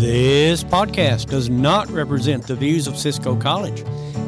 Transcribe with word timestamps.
This 0.00 0.62
podcast 0.62 1.26
does 1.28 1.50
not 1.50 1.90
represent 1.90 2.46
the 2.46 2.54
views 2.54 2.86
of 2.86 2.96
Cisco 2.96 3.34
College 3.34 3.80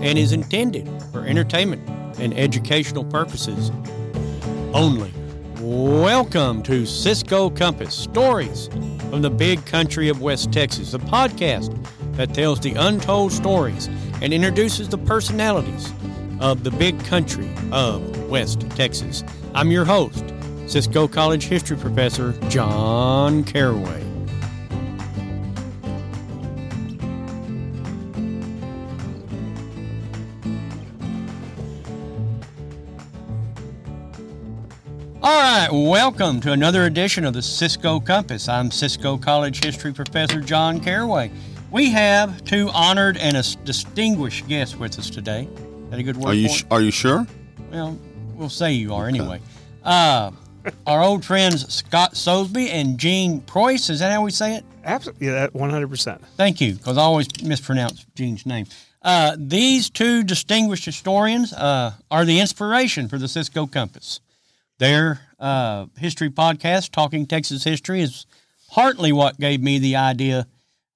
and 0.03 0.19
is 0.19 0.33
intended 0.33 0.91
for 1.13 1.25
entertainment 1.25 1.89
and 2.19 2.37
educational 2.37 3.05
purposes 3.05 3.71
only. 4.75 5.13
Welcome 5.61 6.65
to 6.65 6.85
Cisco 6.85 7.51
Compass 7.51 7.95
Stories 7.95 8.67
from 9.11 9.23
the 9.23 9.31
Big 9.31 9.65
Country 9.65 10.09
of 10.09 10.21
West 10.21 10.53
Texas, 10.53 10.91
the 10.91 10.99
podcast 10.99 11.73
that 12.17 12.35
tells 12.35 12.59
the 12.59 12.75
untold 12.75 13.31
stories 13.31 13.87
and 14.21 14.35
introduces 14.35 14.89
the 14.89 14.99
personalities 14.99 15.93
of 16.41 16.65
the 16.65 16.73
big 16.73 16.99
country 17.05 17.49
of 17.71 18.29
West 18.29 18.69
Texas. 18.71 19.23
I'm 19.55 19.71
your 19.71 19.85
host, 19.85 20.25
Cisco 20.67 21.07
College 21.07 21.45
history 21.45 21.77
professor 21.77 22.33
John 22.49 23.45
Caraway. 23.45 24.10
Right, 35.53 35.69
welcome 35.73 36.41
to 36.43 36.53
another 36.53 36.85
edition 36.85 37.25
of 37.25 37.35
the 37.35 37.43
Cisco 37.43 37.99
Compass. 37.99 38.49
I'm 38.49 38.71
Cisco 38.71 39.19
College 39.19 39.65
history 39.65 39.93
professor 39.93 40.41
John 40.41 40.79
Caraway. 40.79 41.33
We 41.73 41.91
have 41.91 42.45
two 42.45 42.71
honored 42.73 43.17
and 43.17 43.37
a 43.37 43.43
distinguished 43.65 44.47
guests 44.47 44.77
with 44.77 44.97
us 44.97 45.11
today. 45.11 45.49
Is 45.53 45.91
that 45.91 45.99
a 45.99 46.05
good 46.05 46.17
word? 46.17 46.29
Are 46.29 46.35
you 46.35 46.47
for 46.47 46.55
sh- 46.55 46.65
are 46.71 46.81
you 46.81 46.93
sure? 46.93 47.27
Well, 47.73 47.99
we'll 48.37 48.49
say 48.49 48.75
you 48.75 48.95
are 48.95 49.09
anyway. 49.09 49.41
Uh, 49.83 50.31
our 50.87 51.03
old 51.03 51.25
friends 51.25 51.75
Scott 51.75 52.17
Sosebee 52.17 52.71
and 52.71 52.97
Gene 52.97 53.41
Preuss. 53.41 53.91
Is 53.91 53.99
that 53.99 54.13
how 54.13 54.23
we 54.23 54.31
say 54.31 54.55
it? 54.55 54.65
Absolutely, 54.85 55.27
yeah, 55.27 55.33
that 55.33 55.53
one 55.53 55.71
hundred 55.71 55.89
percent. 55.89 56.23
Thank 56.37 56.61
you, 56.61 56.75
because 56.75 56.97
I 56.97 57.03
always 57.03 57.27
mispronounce 57.43 58.07
Gene's 58.15 58.47
name. 58.47 58.67
Uh, 59.03 59.35
these 59.37 59.91
two 59.91 60.23
distinguished 60.23 60.85
historians 60.85 61.53
uh, 61.53 61.95
are 62.09 62.25
the 62.25 62.39
inspiration 62.39 63.09
for 63.09 63.19
the 63.19 63.27
Cisco 63.27 63.67
Compass. 63.67 64.21
Their 64.79 65.23
uh, 65.41 65.87
history 65.99 66.31
podcast, 66.31 66.91
Talking 66.93 67.27
Texas 67.27 67.65
History, 67.65 68.03
is 68.03 68.27
partly 68.71 69.13
what 69.13 69.39
gave 69.39 69.63
me 69.63 69.79
the 69.79 69.97
idea 69.97 70.47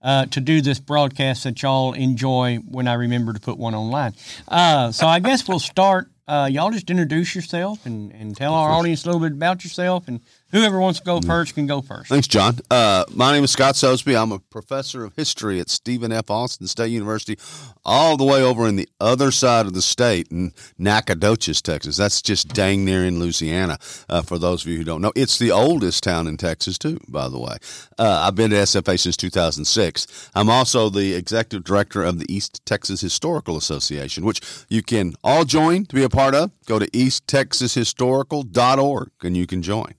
uh, 0.02 0.26
to 0.26 0.40
do 0.40 0.60
this 0.60 0.78
broadcast 0.78 1.44
that 1.44 1.62
y'all 1.62 1.94
enjoy 1.94 2.56
when 2.68 2.86
I 2.86 2.94
remember 2.94 3.32
to 3.32 3.40
put 3.40 3.56
one 3.58 3.74
online. 3.74 4.12
Uh, 4.46 4.92
so 4.92 5.06
I 5.06 5.18
guess 5.18 5.48
we'll 5.48 5.58
start. 5.58 6.08
Uh, 6.28 6.48
y'all 6.50 6.70
just 6.70 6.90
introduce 6.90 7.34
yourself 7.34 7.84
and, 7.86 8.12
and 8.12 8.36
tell 8.36 8.54
our 8.54 8.70
audience 8.70 9.04
a 9.04 9.06
little 9.06 9.20
bit 9.20 9.32
about 9.32 9.64
yourself, 9.64 10.08
and 10.08 10.20
whoever 10.54 10.78
wants 10.78 11.00
to 11.00 11.04
go 11.04 11.20
first 11.20 11.54
can 11.54 11.66
go 11.66 11.82
first. 11.82 12.08
Thanks, 12.08 12.28
John. 12.28 12.60
Uh, 12.70 13.04
my 13.12 13.32
name 13.32 13.42
is 13.42 13.50
Scott 13.50 13.74
Sosebee. 13.74 14.16
I'm 14.16 14.30
a 14.30 14.38
professor 14.38 15.04
of 15.04 15.16
history 15.16 15.58
at 15.58 15.68
Stephen 15.68 16.12
F. 16.12 16.30
Austin 16.30 16.68
State 16.68 16.92
University, 16.92 17.36
all 17.84 18.16
the 18.16 18.24
way 18.24 18.40
over 18.42 18.68
in 18.68 18.76
the 18.76 18.88
other 19.00 19.32
side 19.32 19.66
of 19.66 19.74
the 19.74 19.82
state 19.82 20.28
in 20.30 20.52
Nacogdoches, 20.78 21.60
Texas. 21.60 21.96
That's 21.96 22.22
just 22.22 22.46
dang 22.48 22.84
near 22.84 23.04
in 23.04 23.18
Louisiana. 23.18 23.78
Uh, 24.08 24.22
for 24.22 24.38
those 24.38 24.62
of 24.62 24.68
you 24.68 24.78
who 24.78 24.84
don't 24.84 25.02
know, 25.02 25.10
it's 25.16 25.36
the 25.38 25.50
oldest 25.50 26.04
town 26.04 26.28
in 26.28 26.36
Texas 26.36 26.78
too. 26.78 27.00
By 27.08 27.28
the 27.28 27.40
way, 27.40 27.56
uh, 27.98 28.26
I've 28.26 28.36
been 28.36 28.50
to 28.50 28.56
SFA 28.56 28.96
since 28.98 29.16
2006. 29.16 30.30
I'm 30.36 30.48
also 30.48 30.88
the 30.88 31.14
executive 31.14 31.64
director 31.64 32.04
of 32.04 32.20
the 32.20 32.32
East 32.32 32.64
Texas 32.64 33.00
Historical 33.00 33.56
Association, 33.56 34.24
which 34.24 34.40
you 34.68 34.84
can 34.84 35.14
all 35.24 35.44
join 35.44 35.84
to 35.86 35.96
be 35.96 36.04
a 36.04 36.08
part 36.08 36.36
of. 36.36 36.52
Go 36.66 36.78
to 36.78 36.88
easttexashistorical.org 36.90 39.10
and 39.22 39.36
you 39.36 39.48
can 39.48 39.60
join. 39.60 39.94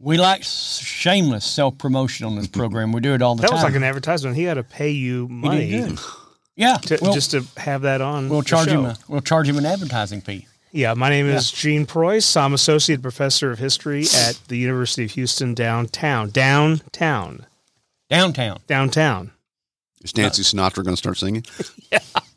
We 0.00 0.16
like 0.16 0.44
shameless 0.44 1.44
self 1.44 1.76
promotion 1.78 2.26
on 2.26 2.36
this 2.36 2.46
program. 2.46 2.92
We 2.92 3.00
do 3.00 3.14
it 3.14 3.22
all 3.22 3.34
the 3.34 3.42
That 3.42 3.48
time. 3.48 3.56
That 3.56 3.64
was 3.64 3.72
like 3.72 3.76
an 3.76 3.84
advertisement. 3.84 4.36
He 4.36 4.44
had 4.44 4.54
to 4.54 4.62
pay 4.62 4.90
you 4.90 5.26
money. 5.28 5.88
Yeah, 6.54 6.76
to, 6.76 6.98
we'll, 7.00 7.12
just 7.12 7.32
to 7.32 7.44
have 7.56 7.82
that 7.82 8.00
on. 8.00 8.28
we'll 8.28 8.40
the 8.40 8.48
charge 8.48 8.68
him. 8.68 8.84
A, 8.84 8.96
we'll 9.08 9.20
charge 9.20 9.48
him 9.48 9.58
an 9.58 9.66
advertising 9.66 10.20
fee. 10.20 10.46
Yeah, 10.72 10.94
my 10.94 11.08
name 11.08 11.26
is 11.26 11.50
Gene 11.50 11.86
Preuss. 11.86 12.36
I'm 12.36 12.52
associate 12.52 13.00
professor 13.00 13.50
of 13.50 13.58
history 13.58 14.04
at 14.14 14.38
the 14.48 14.56
University 14.58 15.04
of 15.04 15.12
Houston 15.12 15.54
downtown. 15.54 16.30
Downtown. 16.30 17.46
Downtown. 18.10 18.58
Downtown. 18.66 19.32
Is 20.02 20.16
Nancy 20.16 20.42
Sinatra 20.42 20.84
going 20.84 20.94
to 20.94 20.96
start 20.96 21.16
singing? 21.16 21.44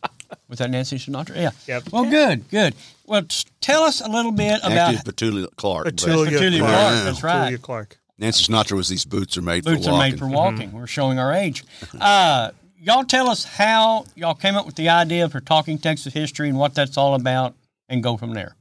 Was 0.51 0.59
that 0.59 0.69
Nancy 0.69 0.97
Sinatra? 0.97 1.33
Yeah. 1.37 1.51
Yep. 1.65 1.83
Well, 1.93 2.03
good, 2.09 2.49
good. 2.49 2.75
Well, 3.05 3.23
t- 3.23 3.47
tell 3.61 3.83
us 3.83 4.01
a 4.01 4.09
little 4.09 4.33
bit 4.33 4.59
about 4.59 4.71
Actually, 4.73 4.95
it's 4.95 5.03
Petula 5.21 5.55
Clark. 5.55 5.85
but 5.85 5.95
Petula 5.95 6.27
Petula 6.27 6.59
Clark. 6.59 6.71
Clark. 6.73 7.05
That's 7.05 7.23
right. 7.23 7.53
Petula 7.53 7.61
Clark. 7.61 7.97
Nancy 8.19 8.51
Sinatra 8.51 8.73
was 8.73 8.89
these 8.89 9.05
boots 9.05 9.37
are 9.37 9.41
made 9.41 9.63
Boots 9.63 9.85
for 9.85 9.91
are 9.91 9.93
walking. 9.93 10.11
made 10.11 10.19
for 10.19 10.27
walking. 10.27 10.71
We're 10.73 10.87
showing 10.87 11.17
our 11.19 11.33
age. 11.33 11.63
Uh, 12.01 12.51
y'all 12.77 13.05
tell 13.05 13.29
us 13.29 13.45
how 13.45 14.03
y'all 14.15 14.33
came 14.35 14.55
up 14.55 14.65
with 14.65 14.75
the 14.75 14.89
idea 14.89 15.29
for 15.29 15.39
talking 15.39 15.77
Texas 15.77 16.13
history 16.13 16.49
and 16.49 16.57
what 16.59 16.75
that's 16.75 16.97
all 16.97 17.15
about, 17.15 17.55
and 17.87 18.03
go 18.03 18.17
from 18.17 18.33
there. 18.33 18.55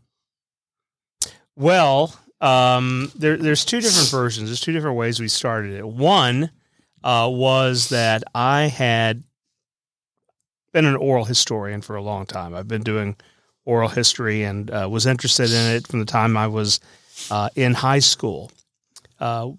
Well, 1.57 2.15
um, 2.41 3.11
there, 3.17 3.37
there's 3.37 3.65
two 3.65 3.81
different 3.81 4.09
versions. 4.11 4.49
There's 4.49 4.61
two 4.61 4.73
different 4.73 4.97
ways 4.97 5.19
we 5.21 5.27
started 5.29 5.73
it. 5.75 5.87
One 5.87 6.51
uh, 7.03 7.29
was 7.33 7.89
that 7.89 8.23
I 8.35 8.65
had 8.69 9.25
been 10.73 10.85
an 10.85 10.97
oral 10.97 11.25
historian 11.25 11.83
for 11.83 11.97
a 11.97 12.03
long 12.03 12.27
time. 12.27 12.55
I've 12.55 12.69
been 12.69 12.83
doing 12.83 13.17
oral 13.65 13.89
history 13.89 14.43
and 14.43 14.71
uh, 14.71 14.89
was 14.91 15.07
interested 15.07 15.51
in 15.51 15.77
it 15.77 15.87
from 15.87 16.01
the 16.01 16.07
time 16.07 16.37
I 16.37 16.47
was 16.47 16.81
uh, 17.31 17.51
in 17.57 17.75
high 17.75 17.99
school. 17.99 18.51
Uh, 19.19 19.51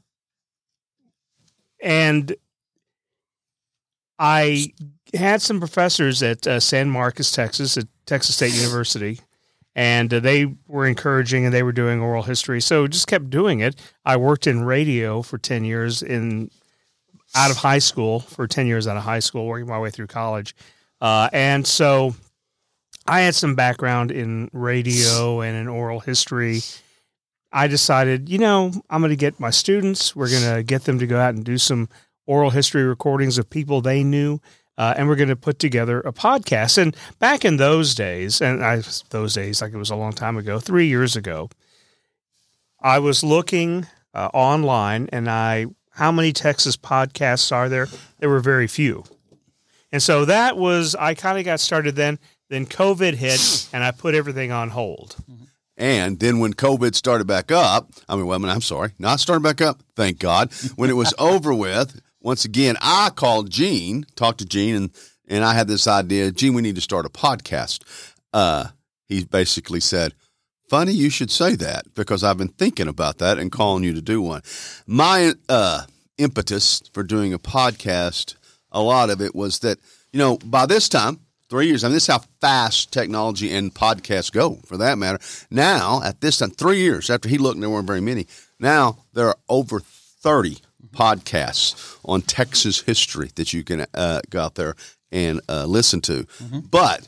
and 1.81 2.35
I 4.19 4.71
had 5.13 5.41
some 5.41 5.59
professors 5.59 6.21
at 6.23 6.45
uh, 6.47 6.59
San 6.59 6.89
Marcos, 6.89 7.31
Texas, 7.31 7.77
at 7.77 7.87
Texas 8.05 8.35
State 8.35 8.53
University, 8.53 9.19
and 9.75 10.13
uh, 10.13 10.19
they 10.19 10.45
were 10.67 10.85
encouraging 10.85 11.45
and 11.45 11.53
they 11.53 11.63
were 11.63 11.71
doing 11.71 12.01
oral 12.01 12.23
history. 12.23 12.61
So 12.61 12.87
just 12.87 13.07
kept 13.07 13.29
doing 13.29 13.59
it. 13.59 13.75
I 14.05 14.17
worked 14.17 14.47
in 14.47 14.63
radio 14.63 15.21
for 15.21 15.37
10 15.37 15.65
years 15.65 16.03
in 16.03 16.51
out 17.35 17.49
of 17.49 17.57
high 17.57 17.79
school 17.79 18.19
for 18.19 18.45
10 18.47 18.67
years 18.67 18.87
out 18.87 18.97
of 18.97 19.03
high 19.03 19.19
school, 19.19 19.47
working 19.47 19.67
my 19.67 19.79
way 19.79 19.89
through 19.89 20.07
college. 20.07 20.55
Uh, 21.01 21.29
and 21.33 21.65
so 21.65 22.15
I 23.07 23.21
had 23.21 23.35
some 23.35 23.55
background 23.55 24.11
in 24.11 24.49
radio 24.53 25.41
and 25.41 25.57
in 25.57 25.67
oral 25.67 25.99
history. 25.99 26.61
I 27.51 27.67
decided, 27.67 28.29
you 28.29 28.37
know, 28.37 28.71
I'm 28.89 29.01
going 29.01 29.09
to 29.09 29.15
get 29.15 29.39
my 29.39 29.49
students, 29.49 30.15
we're 30.15 30.29
going 30.29 30.55
to 30.55 30.63
get 30.63 30.85
them 30.85 30.99
to 30.99 31.07
go 31.07 31.19
out 31.19 31.33
and 31.33 31.43
do 31.43 31.57
some 31.57 31.89
oral 32.25 32.51
history 32.51 32.83
recordings 32.83 33.37
of 33.37 33.49
people 33.49 33.81
they 33.81 34.03
knew. 34.03 34.39
Uh, 34.77 34.93
and 34.97 35.07
we're 35.07 35.17
going 35.17 35.29
to 35.29 35.35
put 35.35 35.59
together 35.59 35.99
a 35.99 36.13
podcast. 36.13 36.77
And 36.77 36.95
back 37.19 37.43
in 37.43 37.57
those 37.57 37.93
days, 37.93 38.41
and 38.41 38.63
I 38.63 38.81
those 39.09 39.33
days 39.33 39.61
like 39.61 39.73
it 39.73 39.77
was 39.77 39.89
a 39.89 39.95
long 39.95 40.13
time 40.13 40.37
ago, 40.37 40.59
three 40.59 40.87
years 40.87 41.15
ago, 41.15 41.49
I 42.79 42.97
was 42.99 43.23
looking 43.23 43.85
uh, 44.13 44.29
online, 44.33 45.09
and 45.11 45.29
I 45.29 45.67
how 45.91 46.11
many 46.11 46.31
Texas 46.31 46.77
podcasts 46.77 47.51
are 47.51 47.69
there? 47.69 47.89
There 48.19 48.29
were 48.29 48.39
very 48.39 48.65
few, 48.65 49.03
and 49.91 50.01
so 50.01 50.25
that 50.25 50.57
was 50.57 50.95
I 50.95 51.13
kind 51.13 51.37
of 51.37 51.45
got 51.45 51.59
started 51.59 51.95
then. 51.95 52.19
Then 52.49 52.65
COVID 52.65 53.13
hit, 53.13 53.69
and 53.73 53.83
I 53.83 53.91
put 53.91 54.15
everything 54.15 54.51
on 54.51 54.69
hold. 54.69 55.15
And 55.77 56.19
then 56.19 56.39
when 56.39 56.53
COVID 56.53 56.93
started 56.93 57.25
back 57.25 57.51
up, 57.51 57.91
I 58.07 58.15
mean, 58.15 58.27
well, 58.27 58.37
I 58.37 58.41
mean, 58.41 58.51
I'm 58.51 58.61
sorry, 58.61 58.91
not 58.99 59.19
started 59.19 59.41
back 59.41 59.61
up, 59.61 59.81
thank 59.95 60.19
God. 60.19 60.53
When 60.75 60.89
it 60.89 60.93
was 60.93 61.13
over 61.19 61.53
with, 61.53 61.99
once 62.19 62.45
again, 62.45 62.75
I 62.81 63.09
called 63.15 63.49
Gene, 63.49 64.05
talked 64.15 64.39
to 64.39 64.45
Gene, 64.45 64.75
and, 64.75 64.91
and 65.27 65.43
I 65.43 65.53
had 65.55 65.67
this 65.67 65.87
idea 65.87 66.31
Gene, 66.31 66.53
we 66.53 66.61
need 66.61 66.75
to 66.75 66.81
start 66.81 67.05
a 67.05 67.09
podcast. 67.09 67.83
Uh, 68.31 68.67
he 69.07 69.23
basically 69.23 69.79
said, 69.79 70.13
Funny 70.69 70.93
you 70.93 71.09
should 71.09 71.31
say 71.31 71.55
that 71.55 71.93
because 71.95 72.23
I've 72.23 72.37
been 72.37 72.47
thinking 72.47 72.87
about 72.87 73.17
that 73.17 73.37
and 73.37 73.51
calling 73.51 73.83
you 73.83 73.93
to 73.93 74.01
do 74.01 74.21
one. 74.21 74.41
My 74.87 75.33
uh, 75.49 75.83
impetus 76.17 76.81
for 76.93 77.03
doing 77.03 77.33
a 77.33 77.39
podcast, 77.39 78.35
a 78.71 78.81
lot 78.81 79.09
of 79.09 79.21
it 79.21 79.35
was 79.35 79.59
that, 79.59 79.79
you 80.11 80.19
know, 80.19 80.37
by 80.37 80.65
this 80.65 80.89
time, 80.89 81.19
three 81.49 81.67
years, 81.67 81.83
I 81.83 81.87
mean, 81.87 81.95
this 81.95 82.03
is 82.03 82.15
how 82.15 82.23
fast 82.39 82.93
technology 82.93 83.53
and 83.53 83.73
podcasts 83.73 84.31
go 84.31 84.59
for 84.65 84.77
that 84.77 84.97
matter. 84.97 85.19
Now, 85.49 86.01
at 86.03 86.21
this 86.21 86.37
time, 86.37 86.51
three 86.51 86.79
years 86.79 87.09
after 87.09 87.27
he 87.27 87.37
looked, 87.37 87.59
there 87.59 87.69
weren't 87.69 87.87
very 87.87 88.01
many. 88.01 88.25
Now, 88.59 88.99
there 89.13 89.27
are 89.27 89.37
over 89.49 89.81
30 89.81 90.57
podcasts 90.91 91.97
on 92.05 92.21
Texas 92.21 92.81
history 92.81 93.31
that 93.35 93.53
you 93.53 93.63
can 93.63 93.85
uh, 93.93 94.21
go 94.29 94.41
out 94.41 94.55
there 94.55 94.75
and 95.11 95.41
uh, 95.49 95.65
listen 95.65 96.01
to. 96.01 96.25
But 96.69 97.07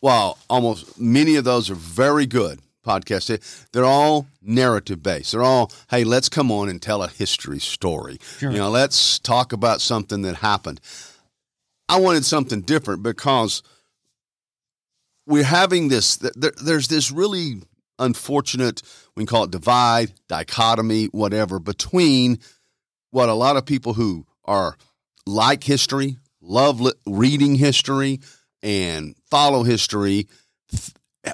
while 0.00 0.38
almost 0.48 0.98
many 0.98 1.36
of 1.36 1.44
those 1.44 1.70
are 1.70 1.74
very 1.74 2.26
good 2.26 2.60
podcasts, 2.90 3.66
they're 3.72 3.84
all 3.84 4.26
narrative 4.42 5.02
based. 5.02 5.32
They're 5.32 5.42
all, 5.42 5.70
hey, 5.90 6.04
let's 6.04 6.28
come 6.28 6.50
on 6.50 6.68
and 6.68 6.80
tell 6.80 7.02
a 7.02 7.08
history 7.08 7.58
story. 7.60 8.18
You 8.52 8.58
know, 8.58 8.70
let's 8.70 9.18
talk 9.18 9.52
about 9.52 9.80
something 9.80 10.22
that 10.22 10.36
happened. 10.36 10.80
I 11.88 11.98
wanted 12.00 12.24
something 12.24 12.60
different 12.60 13.02
because 13.02 13.62
we're 15.26 15.44
having 15.44 15.88
this, 15.88 16.16
there, 16.16 16.52
there's 16.62 16.88
this 16.88 17.10
really 17.10 17.62
unfortunate, 17.98 18.82
we 19.14 19.22
can 19.22 19.26
call 19.26 19.44
it 19.44 19.50
divide, 19.50 20.12
dichotomy, 20.28 21.06
whatever, 21.06 21.58
between 21.58 22.38
what 23.10 23.28
a 23.28 23.34
lot 23.34 23.56
of 23.56 23.66
people 23.66 23.94
who 23.94 24.24
are 24.44 24.76
like 25.26 25.64
history, 25.64 26.16
love 26.40 26.80
li- 26.80 26.92
reading 27.06 27.56
history, 27.56 28.20
and 28.62 29.14
follow 29.30 29.62
history, 29.62 30.28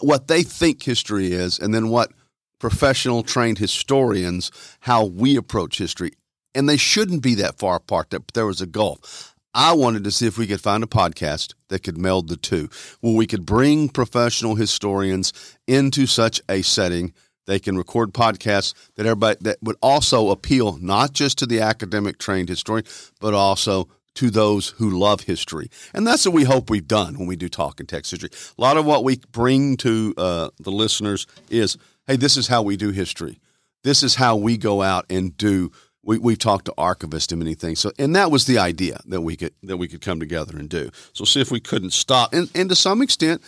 what 0.00 0.28
they 0.28 0.42
think 0.42 0.82
history 0.82 1.32
is, 1.32 1.58
and 1.58 1.74
then 1.74 1.88
what 1.88 2.12
professional 2.58 3.22
trained 3.22 3.58
historians 3.58 4.50
how 4.80 5.04
we 5.04 5.36
approach 5.36 5.78
history. 5.78 6.12
And 6.54 6.68
they 6.68 6.78
shouldn't 6.78 7.22
be 7.22 7.34
that 7.36 7.58
far 7.58 7.76
apart. 7.76 8.10
That 8.10 8.28
there 8.28 8.46
was 8.46 8.60
a 8.60 8.66
gulf. 8.66 9.34
I 9.52 9.72
wanted 9.72 10.04
to 10.04 10.10
see 10.10 10.26
if 10.26 10.36
we 10.36 10.46
could 10.46 10.60
find 10.60 10.82
a 10.82 10.86
podcast 10.86 11.54
that 11.68 11.82
could 11.82 11.96
meld 11.96 12.28
the 12.28 12.36
two, 12.36 12.68
where 13.00 13.14
we 13.14 13.26
could 13.26 13.46
bring 13.46 13.88
professional 13.88 14.54
historians 14.54 15.32
into 15.66 16.06
such 16.06 16.40
a 16.48 16.62
setting. 16.62 17.14
They 17.46 17.58
can 17.58 17.78
record 17.78 18.12
podcasts 18.12 18.74
that 18.96 19.06
everybody 19.06 19.38
that 19.42 19.58
would 19.62 19.76
also 19.80 20.30
appeal 20.30 20.78
not 20.78 21.12
just 21.12 21.38
to 21.38 21.46
the 21.46 21.60
academic 21.60 22.18
trained 22.18 22.48
historian, 22.48 22.84
but 23.20 23.34
also 23.34 23.88
to 24.16 24.30
those 24.30 24.70
who 24.70 24.90
love 24.90 25.22
history. 25.22 25.70
And 25.94 26.06
that's 26.06 26.26
what 26.26 26.34
we 26.34 26.44
hope 26.44 26.68
we've 26.68 26.86
done 26.86 27.18
when 27.18 27.26
we 27.26 27.36
do 27.36 27.48
talk 27.48 27.80
in 27.80 27.86
Texas 27.86 28.20
history. 28.20 28.30
A 28.58 28.60
lot 28.60 28.76
of 28.76 28.84
what 28.84 29.04
we 29.04 29.20
bring 29.32 29.76
to 29.78 30.14
uh, 30.16 30.50
the 30.58 30.72
listeners 30.72 31.26
is, 31.48 31.76
hey, 32.06 32.16
this 32.16 32.36
is 32.36 32.48
how 32.48 32.62
we 32.62 32.76
do 32.76 32.90
history. 32.90 33.40
This 33.84 34.02
is 34.02 34.16
how 34.16 34.36
we 34.36 34.56
go 34.56 34.82
out 34.82 35.06
and 35.10 35.36
do. 35.36 35.70
We, 36.02 36.18
we've 36.18 36.38
talked 36.38 36.66
to 36.66 36.74
archivists 36.78 37.30
and 37.32 37.38
many 37.38 37.54
things. 37.54 37.80
So, 37.80 37.92
and 37.98 38.14
that 38.16 38.30
was 38.30 38.46
the 38.46 38.58
idea 38.58 39.00
that 39.06 39.20
we 39.20 39.36
could 39.36 39.54
that 39.62 39.76
we 39.76 39.88
could 39.88 40.00
come 40.00 40.20
together 40.20 40.56
and 40.56 40.68
do. 40.68 40.90
So, 41.12 41.24
see 41.24 41.40
if 41.40 41.50
we 41.50 41.60
couldn't 41.60 41.92
stop. 41.92 42.32
And, 42.32 42.50
and 42.54 42.68
to 42.68 42.76
some 42.76 43.02
extent, 43.02 43.42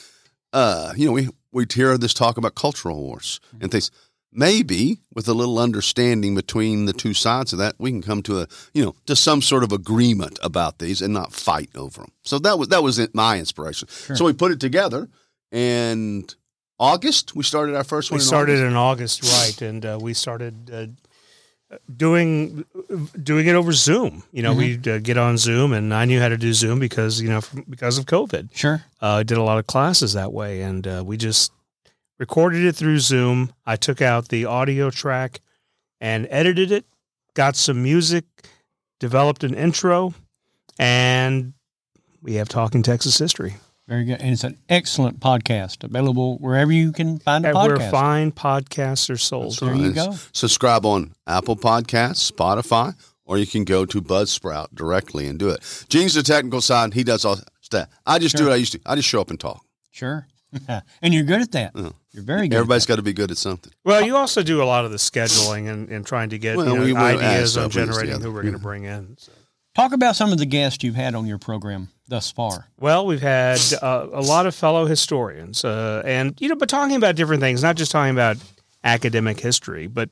uh, 0.53 0.93
you 0.97 1.07
know, 1.07 1.13
we 1.13 1.29
we 1.53 1.67
hear 1.73 1.97
this 1.99 2.15
talk 2.15 2.37
about 2.37 2.55
cultural 2.55 3.01
wars 3.01 3.41
and 3.61 3.71
things 3.71 3.91
maybe 4.33 4.99
with 5.15 5.29
a 5.29 5.35
little 5.35 5.59
understanding 5.59 6.35
between 6.35 6.87
the 6.87 6.93
two 6.93 7.15
sides 7.15 7.53
of 7.53 7.59
that, 7.59 7.75
we 7.79 7.91
can 7.91 8.03
come 8.03 8.23
to 8.23 8.41
a 8.41 8.49
you 8.75 8.85
know 8.85 8.95
to 9.07 9.17
some 9.17 9.43
sort 9.43 9.65
of 9.65 9.73
agreement 9.73 10.39
about 10.43 10.79
these 10.79 11.03
and 11.03 11.15
not 11.15 11.33
fight 11.33 11.71
over 11.75 12.03
them. 12.03 12.13
So 12.23 12.39
that 12.41 12.59
was 12.59 12.69
that 12.69 12.83
was 12.83 13.15
my 13.15 13.39
inspiration. 13.39 13.89
So 13.89 14.25
we 14.25 14.33
put 14.33 14.53
it 14.53 14.61
together, 14.61 15.09
and 15.53 16.35
August 16.79 17.35
we 17.35 17.43
started 17.43 17.75
our 17.75 17.85
first 17.85 18.11
one. 18.11 18.19
We 18.19 18.25
started 18.25 18.59
August. 18.59 18.71
in 18.71 18.77
August, 18.77 19.23
right? 19.23 19.63
And 19.63 19.87
uh, 19.87 19.99
we 20.01 20.15
started 20.15 20.71
uh, 20.71 20.87
doing 21.95 22.65
doing 23.23 23.47
it 23.47 23.55
over 23.55 23.73
Zoom. 23.73 24.23
You 24.33 24.43
know, 24.43 24.55
we'd 24.55 24.87
uh, 24.87 24.99
get 24.99 25.19
on 25.19 25.39
Zoom, 25.39 25.73
and 25.73 25.93
I 25.93 26.05
knew 26.05 26.21
how 26.21 26.29
to 26.29 26.37
do 26.37 26.53
Zoom 26.53 26.79
because 26.79 27.21
you 27.21 27.29
know 27.29 27.41
from, 27.41 27.65
because 27.69 27.99
of 27.99 28.07
COVID. 28.07 28.51
Sure. 28.55 28.83
Uh, 29.03 29.17
I 29.17 29.23
did 29.23 29.39
a 29.39 29.43
lot 29.43 29.59
of 29.59 29.67
classes 29.67 30.13
that 30.15 30.33
way, 30.33 30.63
and 30.63 30.87
uh, 30.87 31.03
we 31.05 31.17
just 31.17 31.53
recorded 32.19 32.65
it 32.65 32.75
through 32.77 32.99
Zoom. 32.99 33.53
I 33.67 33.77
took 33.77 34.01
out 34.03 34.29
the 34.29 34.45
audio 34.45 34.91
track 34.91 35.41
and 36.01 36.27
edited 36.31 36.71
it, 36.73 36.85
got 37.35 37.57
some 37.57 37.83
music, 37.83 38.25
developed 39.01 39.45
an 39.45 39.55
intro, 39.55 40.15
and 40.79 41.55
we 42.23 42.35
have 42.35 42.49
Talking 42.49 42.83
Texas 42.83 43.19
History. 43.19 43.57
Very 43.87 44.05
good. 44.05 44.21
And 44.21 44.33
it's 44.33 44.45
an 44.45 44.59
excellent 44.69 45.19
podcast 45.19 45.83
available 45.83 46.37
wherever 46.39 46.71
you 46.71 46.93
can 46.93 47.19
find 47.21 47.47
a 47.47 47.49
And 47.49 47.57
where 47.57 47.79
podcast. 47.79 47.91
fine 47.91 48.33
podcasts 48.33 49.09
are 49.09 49.17
sold. 49.17 49.59
There 49.59 49.75
you 49.75 49.93
go. 49.93 50.15
Subscribe 50.33 50.85
on 50.85 51.15
Apple 51.27 51.57
Podcasts, 51.57 52.31
Spotify, 52.31 52.95
or 53.25 53.39
you 53.39 53.47
can 53.47 53.65
go 53.65 53.87
to 53.87 54.03
Buzzsprout 54.03 54.75
directly 54.75 55.27
and 55.27 55.39
do 55.39 55.49
it. 55.49 55.87
Gene's 55.89 56.13
the 56.15 56.23
technical 56.23 56.61
side; 56.61 56.93
he 56.93 57.03
does 57.03 57.25
all 57.25 57.39
that. 57.71 57.89
I 58.07 58.19
just 58.19 58.37
do 58.37 58.45
what 58.45 58.53
I 58.53 58.57
used 58.57 58.73
to. 58.73 58.81
I 58.85 58.95
just 58.95 59.09
show 59.09 59.21
up 59.23 59.31
and 59.31 59.41
talk. 59.41 59.65
Sure. 59.91 60.27
and 61.03 61.15
you're 61.15 61.25
good 61.25 61.41
at 61.41 61.53
that. 61.53 61.73
Yeah. 61.75 61.91
You're 62.13 62.25
very 62.25 62.49
good. 62.49 62.57
Everybody's 62.57 62.87
got 62.87 62.97
to 62.97 63.03
be 63.03 63.13
good 63.13 63.31
at 63.31 63.37
something. 63.37 63.73
Well, 63.85 64.05
you 64.05 64.17
also 64.17 64.43
do 64.43 64.63
a 64.63 64.65
lot 64.65 64.85
of 64.85 64.91
the 64.91 64.97
scheduling 64.97 65.69
and, 65.69 65.89
and 65.89 66.07
trying 66.07 66.31
to 66.31 66.39
get 66.39 66.57
Well, 66.57 66.69
you 66.69 66.75
know, 66.79 66.85
we 66.85 66.97
ideas 66.97 67.57
on 67.57 67.71
stuff 67.71 67.75
we 67.75 67.89
use 67.89 67.97
generating 67.97 68.23
who 68.23 68.33
we're 68.33 68.43
going 68.43 68.55
to 68.55 68.61
bring 68.61 68.85
in. 68.85 69.17
So. 69.19 69.33
Talk 69.75 69.93
about 69.93 70.17
some 70.17 70.33
of 70.33 70.39
the 70.39 70.47
guests 70.47 70.83
you've 70.83 70.97
had 70.97 71.15
on 71.15 71.27
your 71.27 71.39
program 71.39 71.89
thus 72.09 72.31
far. 72.33 72.67
Well, 72.81 73.07
we've 73.07 73.21
had 73.21 73.61
uh, 73.81 74.09
a 74.13 74.23
lot 74.23 74.47
of 74.47 74.55
fellow 74.55 74.87
historians, 74.87 75.65
uh, 75.65 76.03
and 76.05 76.35
you 76.41 76.49
know, 76.49 76.57
but 76.57 76.69
talking 76.69 76.97
about 76.97 77.15
different 77.15 77.41
things, 77.41 77.63
not 77.63 77.77
just 77.77 77.93
talking 77.93 78.11
about 78.11 78.39
academic 78.83 79.39
history, 79.39 79.87
but 79.87 80.09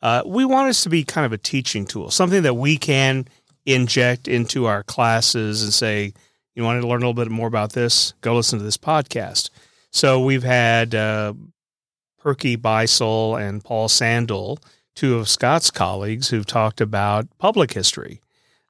uh, 0.00 0.22
we 0.24 0.44
want 0.44 0.68
this 0.68 0.82
to 0.84 0.88
be 0.88 1.04
kind 1.04 1.26
of 1.26 1.32
a 1.32 1.38
teaching 1.38 1.84
tool, 1.84 2.10
something 2.10 2.42
that 2.44 2.54
we 2.54 2.78
can 2.78 3.26
inject 3.66 4.28
into 4.28 4.66
our 4.66 4.82
classes 4.82 5.62
and 5.62 5.74
say, 5.74 6.14
you 6.54 6.64
want 6.64 6.80
to 6.80 6.88
learn 6.88 7.02
a 7.02 7.06
little 7.06 7.14
bit 7.14 7.30
more 7.30 7.48
about 7.48 7.72
this? 7.72 8.14
Go 8.20 8.34
listen 8.34 8.58
to 8.58 8.64
this 8.64 8.78
podcast. 8.78 9.50
So 9.90 10.20
we've 10.20 10.42
had 10.42 10.94
uh, 10.94 11.34
Perky 12.18 12.56
Beisel 12.56 13.40
and 13.40 13.62
Paul 13.64 13.88
Sandul, 13.88 14.58
two 14.94 15.16
of 15.18 15.28
Scott's 15.28 15.70
colleagues, 15.70 16.28
who've 16.28 16.46
talked 16.46 16.80
about 16.80 17.26
public 17.38 17.72
history. 17.72 18.20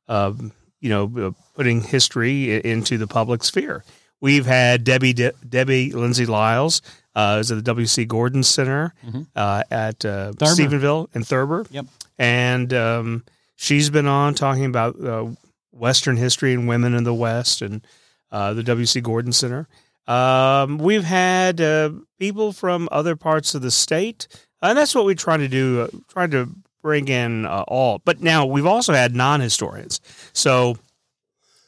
Um, 0.09 0.53
you 0.81 0.89
know, 0.89 1.13
uh, 1.29 1.31
putting 1.55 1.83
history 1.83 2.65
into 2.65 2.97
the 2.97 3.07
public 3.07 3.45
sphere. 3.45 3.85
We've 4.21 4.47
had 4.47 4.83
Debbie 4.85 5.13
De- 5.13 5.33
Debbie 5.49 5.93
Lindsay 5.93 6.27
Liles, 6.27 6.81
uh, 7.15 7.39
is 7.41 7.51
at 7.51 7.57
the 7.57 7.63
W.K. 7.63 8.07
Gordon 8.07 8.43
Center 8.43 8.95
Mhm. 9.07 9.27
uh, 9.37 9.63
at 9.71 10.05
uh, 10.05 10.33
Stephenville 10.57 11.09
and 11.15 11.27
Thurber. 11.27 11.67
Yep. 11.71 11.87
And 12.19 12.73
um, 12.75 13.25
she's 13.57 13.91
been 13.91 14.07
on 14.07 14.35
talking 14.35 14.65
about 14.65 14.99
uh, 15.03 15.27
Western 15.71 16.17
history 16.17 16.55
and 16.55 16.67
women 16.67 16.95
in 16.95 17.05
the 17.05 17.15
West 17.15 17.63
and 17.63 17.87
uh, 18.33 18.53
the 18.55 18.63
W.K. 18.63 19.01
Gordon 19.03 19.33
Center. 19.33 19.69
Um, 20.07 20.79
we've 20.79 21.05
had 21.05 21.61
uh, 21.61 21.91
people 22.19 22.53
from 22.53 22.89
other 22.91 23.17
parts 23.17 23.55
of 23.55 23.63
the 23.63 23.71
state, 23.71 24.27
and 24.63 24.77
that's 24.77 24.95
what 24.95 25.05
we 25.05 25.15
try 25.15 25.37
to 25.37 25.49
do. 25.49 25.83
Uh, 25.83 25.89
try 26.09 26.27
to 26.27 26.49
bring 26.83 27.09
in 27.09 27.47
uh, 27.47 27.65
all. 27.69 28.01
But 28.05 28.21
now 28.21 28.47
we've 28.47 28.67
also 28.67 28.93
had 28.93 29.15
non-historians. 29.15 30.01
So 30.33 30.77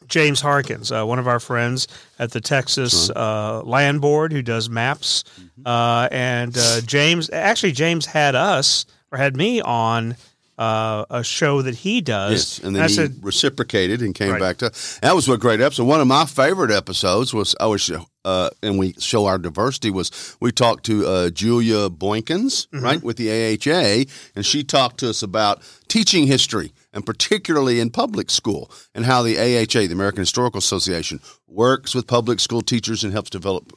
James 0.06 0.40
Harkins, 0.40 0.90
uh, 0.93 1.05
one 1.05 1.19
of 1.19 1.29
our 1.29 1.40
friends 1.40 1.87
at 2.19 2.32
the 2.32 2.40
Texas 2.40 3.11
uh, 3.11 3.62
Land 3.62 4.00
Board, 4.00 4.32
who 4.32 4.43
does 4.43 4.69
maps, 4.69 5.25
uh, 5.64 6.08
and 6.11 6.56
uh, 6.58 6.81
James 6.82 7.31
actually 7.31 7.73
James 7.73 8.06
had 8.06 8.35
us 8.35 8.85
or 9.11 9.19
had 9.19 9.37
me 9.37 9.61
on 9.61 10.17
uh, 10.62 11.05
a 11.11 11.25
show 11.25 11.62
that 11.62 11.75
he 11.75 12.00
does. 12.00 12.32
Yes, 12.32 12.59
and 12.64 12.75
then 12.76 12.82
I 12.85 12.88
he 12.88 12.94
said, 12.94 13.11
reciprocated 13.23 14.00
and 14.03 14.14
came 14.14 14.32
Right. 14.32 14.41
back 14.41 14.56
to. 14.59 14.70
That 15.03 15.14
was 15.14 15.29
a 15.29 15.37
great 15.37 15.61
episode. 15.61 15.85
One 15.85 16.00
of 16.00 16.06
my 16.06 16.25
favorite 16.26 16.70
episodes 16.70 17.35
was 17.35 17.55
I 17.61 17.67
was, 17.67 17.91
uh, 18.25 18.50
and 18.62 18.79
we 18.79 18.94
show 18.99 19.26
our 19.26 19.38
diversity 19.38 19.91
was 19.91 20.37
we 20.41 20.53
talked 20.53 20.85
to 20.87 21.06
uh, 21.06 21.31
Julia 21.31 21.88
Brookins, 21.91 22.67
Mm-hmm. 22.73 22.85
right, 22.85 23.03
with 23.03 23.17
the 23.17 23.29
AHA, 23.31 24.11
and 24.37 24.47
she 24.47 24.62
talked 24.62 24.99
to 25.00 25.11
us 25.11 25.23
about 25.23 25.62
teaching 25.88 26.26
history 26.26 26.73
and 26.94 27.05
particularly 27.06 27.81
in 27.81 27.88
public 27.91 28.31
school 28.31 28.70
and 28.94 29.05
how 29.06 29.23
the 29.23 29.38
AHA, 29.38 29.87
the 29.88 29.93
American 29.93 30.20
Historical 30.20 30.59
Association, 30.59 31.21
works 31.49 31.95
with 31.95 32.07
public 32.07 32.38
school 32.40 32.61
teachers 32.62 33.02
and 33.04 33.12
helps 33.12 33.31
develop. 33.31 33.73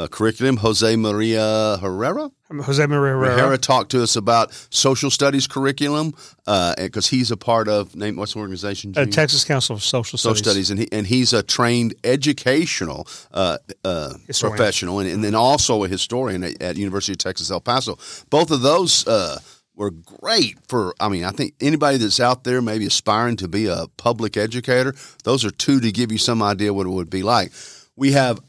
Uh, 0.00 0.06
curriculum. 0.06 0.56
Jose 0.56 0.96
Maria 0.96 1.76
Herrera, 1.82 2.30
Jose 2.50 2.86
Maria 2.86 3.12
Herrera. 3.12 3.38
Herrera 3.38 3.58
talked 3.58 3.90
to 3.90 4.02
us 4.02 4.16
about 4.16 4.50
social 4.70 5.10
studies 5.10 5.46
curriculum 5.46 6.14
because 6.46 7.08
he's 7.08 7.30
a 7.30 7.36
part 7.36 7.68
of 7.68 7.94
name 7.94 8.16
what's 8.16 8.32
the 8.32 8.40
organization? 8.40 8.94
uh, 8.96 9.04
Texas 9.04 9.44
Council 9.44 9.76
of 9.76 9.82
Social 9.82 10.16
Social 10.16 10.36
Studies. 10.36 10.68
studies, 10.68 10.70
and 10.70 10.80
he, 10.80 10.88
and 10.90 11.06
he's 11.06 11.34
a 11.34 11.42
trained 11.42 11.94
educational 12.02 13.06
uh, 13.32 13.58
uh, 13.84 14.14
professional, 14.40 15.00
and, 15.00 15.10
and 15.10 15.22
then 15.22 15.34
also 15.34 15.84
a 15.84 15.88
historian 15.88 16.44
at, 16.44 16.62
at 16.62 16.76
University 16.78 17.12
of 17.12 17.18
Texas 17.18 17.50
El 17.50 17.60
Paso. 17.60 17.98
Both 18.30 18.50
of 18.50 18.62
those 18.62 19.06
uh, 19.06 19.38
were 19.74 19.90
great 19.90 20.56
for. 20.66 20.94
I 20.98 21.10
mean, 21.10 21.24
I 21.24 21.30
think 21.30 21.52
anybody 21.60 21.98
that's 21.98 22.20
out 22.20 22.44
there 22.44 22.62
maybe 22.62 22.86
aspiring 22.86 23.36
to 23.36 23.48
be 23.48 23.66
a 23.66 23.84
public 23.98 24.38
educator, 24.38 24.94
those 25.24 25.44
are 25.44 25.50
two 25.50 25.78
to 25.80 25.92
give 25.92 26.10
you 26.10 26.16
some 26.16 26.42
idea 26.42 26.72
what 26.72 26.86
it 26.86 26.90
would 26.90 27.10
be 27.10 27.22
like. 27.22 27.52
We 27.96 28.12
have. 28.12 28.40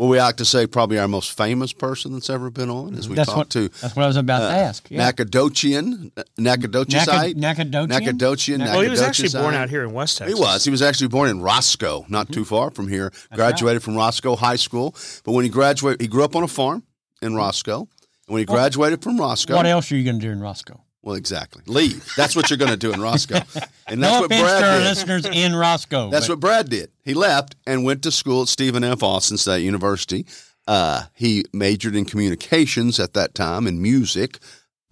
What 0.00 0.06
we 0.06 0.18
like 0.18 0.36
to 0.36 0.46
say, 0.46 0.66
probably 0.66 0.98
our 0.98 1.06
most 1.06 1.36
famous 1.36 1.74
person 1.74 2.14
that's 2.14 2.30
ever 2.30 2.48
been 2.48 2.70
on, 2.70 2.94
as 2.94 3.06
we 3.06 3.16
That's 3.16 3.28
talked 3.28 3.36
what 3.36 3.50
to 3.50 3.68
that's 3.82 3.94
what 3.94 4.04
I 4.04 4.06
was 4.06 4.16
about 4.16 4.40
uh, 4.40 4.48
to 4.48 4.54
ask. 4.54 4.90
Yeah. 4.90 5.12
Nacogdochian, 5.12 6.10
Nacogdochesite, 6.38 7.34
Nacogdochian? 7.34 7.88
Nacogdochian. 7.88 8.58
Well, 8.60 8.80
he 8.80 8.88
was 8.88 9.02
actually 9.02 9.28
born 9.28 9.54
out 9.54 9.68
here 9.68 9.84
in 9.84 9.92
West 9.92 10.16
Texas. 10.16 10.38
He 10.38 10.42
was. 10.42 10.64
He 10.64 10.70
was 10.70 10.80
actually 10.80 11.08
born 11.08 11.28
in 11.28 11.42
Roscoe, 11.42 12.06
not 12.08 12.32
too 12.32 12.46
far 12.46 12.70
from 12.70 12.88
here. 12.88 13.12
graduated 13.34 13.82
from 13.82 13.94
Roscoe 13.94 14.36
High 14.36 14.56
School. 14.56 14.94
But 15.22 15.32
when 15.32 15.44
he 15.44 15.50
graduated, 15.50 16.00
he 16.00 16.08
grew 16.08 16.24
up 16.24 16.34
on 16.34 16.44
a 16.44 16.48
farm 16.48 16.82
in 17.20 17.34
Roscoe. 17.34 17.80
And 17.80 17.88
when 18.28 18.38
he 18.38 18.46
graduated 18.46 19.02
from 19.02 19.20
Roscoe, 19.20 19.54
What 19.54 19.66
else 19.66 19.92
are 19.92 19.96
you 19.96 20.04
going 20.04 20.18
to 20.18 20.26
do 20.26 20.32
in 20.32 20.40
Roscoe? 20.40 20.80
Well, 21.02 21.14
exactly, 21.16 21.62
leave. 21.66 22.06
That's 22.16 22.34
what 22.36 22.50
you're 22.50 22.58
going 22.58 22.70
to 22.72 22.76
do 22.76 22.92
in 22.92 23.00
Roscoe. 23.00 23.40
And 23.86 24.00
that's 24.00 24.14
no 24.14 24.20
what 24.20 24.26
offense 24.30 24.42
to 24.48 24.54
our 24.54 24.60
Brad 24.60 24.78
did. 24.78 24.84
listeners 24.88 25.26
in 25.26 25.54
Roscoe. 25.56 26.10
That's 26.10 26.28
but 26.28 26.34
what 26.34 26.40
Brad 26.40 26.68
did. 26.70 26.90
He 27.02 27.12
left 27.12 27.56
and 27.66 27.82
went 27.84 28.02
to 28.04 28.12
school 28.12 28.42
at 28.42 28.48
Stephen 28.48 28.84
F. 28.84 29.02
Austin 29.02 29.36
State 29.36 29.64
University. 29.64 30.26
Uh, 30.68 31.02
he 31.14 31.44
majored 31.52 31.96
in 31.96 32.04
communications 32.04 33.00
at 33.00 33.14
that 33.14 33.34
time 33.34 33.66
and 33.66 33.82
music. 33.82 34.38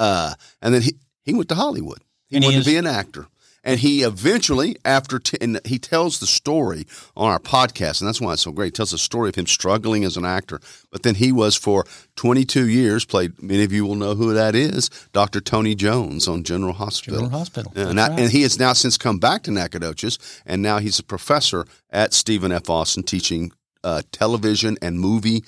Uh, 0.00 0.34
and 0.60 0.74
then 0.74 0.82
he, 0.82 0.94
he 1.22 1.32
went 1.32 1.48
to 1.50 1.54
Hollywood. 1.54 1.98
He 2.26 2.34
And 2.36 2.44
he 2.44 2.48
wanted 2.48 2.58
is- 2.58 2.64
to 2.64 2.70
be 2.72 2.76
an 2.76 2.86
actor. 2.88 3.28
And 3.64 3.80
he 3.80 4.02
eventually, 4.02 4.76
after, 4.84 5.18
t- 5.18 5.36
and 5.40 5.60
he 5.64 5.78
tells 5.78 6.20
the 6.20 6.26
story 6.26 6.86
on 7.16 7.30
our 7.30 7.40
podcast, 7.40 8.00
and 8.00 8.08
that's 8.08 8.20
why 8.20 8.32
it's 8.32 8.42
so 8.42 8.52
great. 8.52 8.66
He 8.66 8.70
tells 8.70 8.92
the 8.92 8.98
story 8.98 9.28
of 9.28 9.34
him 9.34 9.46
struggling 9.46 10.04
as 10.04 10.16
an 10.16 10.24
actor. 10.24 10.60
But 10.92 11.02
then 11.02 11.16
he 11.16 11.32
was 11.32 11.56
for 11.56 11.84
22 12.16 12.68
years, 12.68 13.04
played, 13.04 13.42
many 13.42 13.64
of 13.64 13.72
you 13.72 13.84
will 13.84 13.96
know 13.96 14.14
who 14.14 14.32
that 14.32 14.54
is, 14.54 14.88
Dr. 15.12 15.40
Tony 15.40 15.74
Jones 15.74 16.28
on 16.28 16.44
General 16.44 16.72
Hospital. 16.72 17.20
General 17.20 17.38
Hospital. 17.38 17.72
Yeah, 17.74 17.88
and, 17.90 17.98
that- 17.98 18.10
right. 18.10 18.20
and 18.20 18.30
he 18.30 18.42
has 18.42 18.58
now 18.58 18.72
since 18.72 18.96
come 18.96 19.18
back 19.18 19.42
to 19.42 19.50
Nacogdoches, 19.50 20.18
and 20.46 20.62
now 20.62 20.78
he's 20.78 20.98
a 20.98 21.04
professor 21.04 21.66
at 21.90 22.12
Stephen 22.14 22.52
F. 22.52 22.70
Austin 22.70 23.02
teaching 23.02 23.52
uh, 23.84 24.02
television 24.12 24.76
and 24.80 24.98
movie 25.00 25.44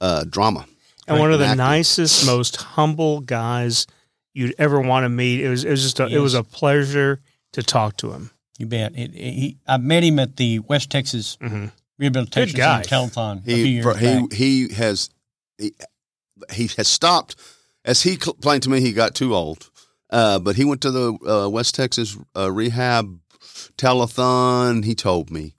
uh, 0.00 0.24
drama. 0.24 0.66
and 1.06 1.18
one 1.20 1.32
of 1.32 1.38
the 1.38 1.46
acting. 1.46 1.58
nicest, 1.58 2.26
most 2.26 2.56
humble 2.56 3.20
guys 3.20 3.86
you'd 4.34 4.54
ever 4.58 4.80
want 4.80 5.04
to 5.04 5.08
meet. 5.08 5.40
It 5.40 5.48
was 5.48 5.64
it 5.64 5.70
was 5.70 5.82
just 5.82 6.00
a, 6.00 6.06
it 6.06 6.18
was 6.18 6.34
a 6.34 6.42
pleasure 6.42 7.20
to 7.52 7.62
talk 7.62 7.96
to 7.98 8.12
him. 8.12 8.30
You 8.58 8.66
bet. 8.66 8.92
It, 8.94 9.14
it- 9.14 9.34
he, 9.34 9.58
I 9.66 9.76
met 9.78 10.02
him 10.04 10.18
at 10.18 10.36
the 10.36 10.58
West 10.60 10.90
Texas 10.90 11.36
Mhm. 11.40 11.72
Rehabilitation 11.98 12.56
Good 12.56 12.62
guy. 12.62 12.82
Center 12.82 13.10
telethon 13.10 13.38
a 13.40 13.42
few 13.44 13.54
He 13.56 13.70
years 13.70 13.84
for- 13.84 13.96
he 13.96 14.06
back. 14.20 14.32
he 14.32 14.68
has 14.74 15.10
he, 15.58 15.72
he 16.52 16.68
has 16.76 16.88
stopped 16.88 17.36
as 17.84 18.02
he 18.02 18.16
complained 18.16 18.62
to 18.64 18.70
me. 18.70 18.80
He 18.80 18.92
got 18.92 19.14
too 19.14 19.34
old, 19.34 19.70
uh, 20.10 20.38
but 20.38 20.56
he 20.56 20.64
went 20.64 20.80
to 20.82 20.90
the 20.90 21.12
uh, 21.26 21.48
West 21.48 21.74
Texas 21.74 22.16
uh, 22.36 22.50
rehab 22.50 23.20
telethon. 23.76 24.84
He 24.84 24.94
told 24.94 25.30
me 25.30 25.54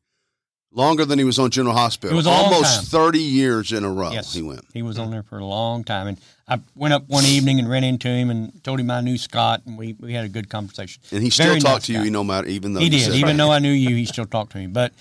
longer 0.72 1.06
than 1.06 1.20
he 1.20 1.26
was 1.26 1.40
on 1.40 1.52
General 1.52 1.76
Hospital. 1.76 2.14
It 2.14 2.18
was 2.18 2.26
a 2.26 2.30
long 2.30 2.46
almost 2.54 2.76
time. 2.76 2.84
thirty 2.86 3.20
years 3.20 3.72
in 3.72 3.84
a 3.84 3.90
row. 3.92 4.12
Yes. 4.12 4.34
He 4.34 4.42
went. 4.42 4.66
He 4.74 4.82
was 4.82 4.98
on 4.98 5.12
there 5.12 5.24
for 5.24 5.38
a 5.38 5.46
long 5.46 5.84
time, 5.84 6.08
and 6.08 6.20
I 6.48 6.60
went 6.76 6.94
up 6.94 7.04
one 7.08 7.24
evening 7.26 7.60
and 7.60 7.70
ran 7.70 7.84
into 7.86 8.08
him 8.10 8.30
and 8.30 8.62
told 8.64 8.80
him 8.80 8.92
I 8.92 9.00
knew 9.02 9.18
Scott, 9.18 9.62
and 9.66 9.78
we, 9.78 9.94
we 10.00 10.14
had 10.14 10.26
a 10.26 10.30
good 10.30 10.50
conversation. 10.50 11.02
And 11.12 11.24
he 11.24 11.30
still 11.30 11.48
Very 11.48 11.60
talked 11.62 11.74
nice 11.76 11.86
to 11.88 11.94
you, 11.94 12.04
guy. 12.04 12.10
no 12.10 12.24
matter 12.24 12.48
even 12.48 12.74
though 12.74 12.82
He 12.82 12.90
did, 12.90 13.02
said- 13.02 13.14
even 13.16 13.38
though 13.38 13.52
I 13.52 13.60
knew 13.60 13.72
you, 13.72 13.96
he 13.96 14.06
still 14.06 14.26
talked 14.26 14.52
to 14.54 14.58
me. 14.58 14.68
But 14.68 14.92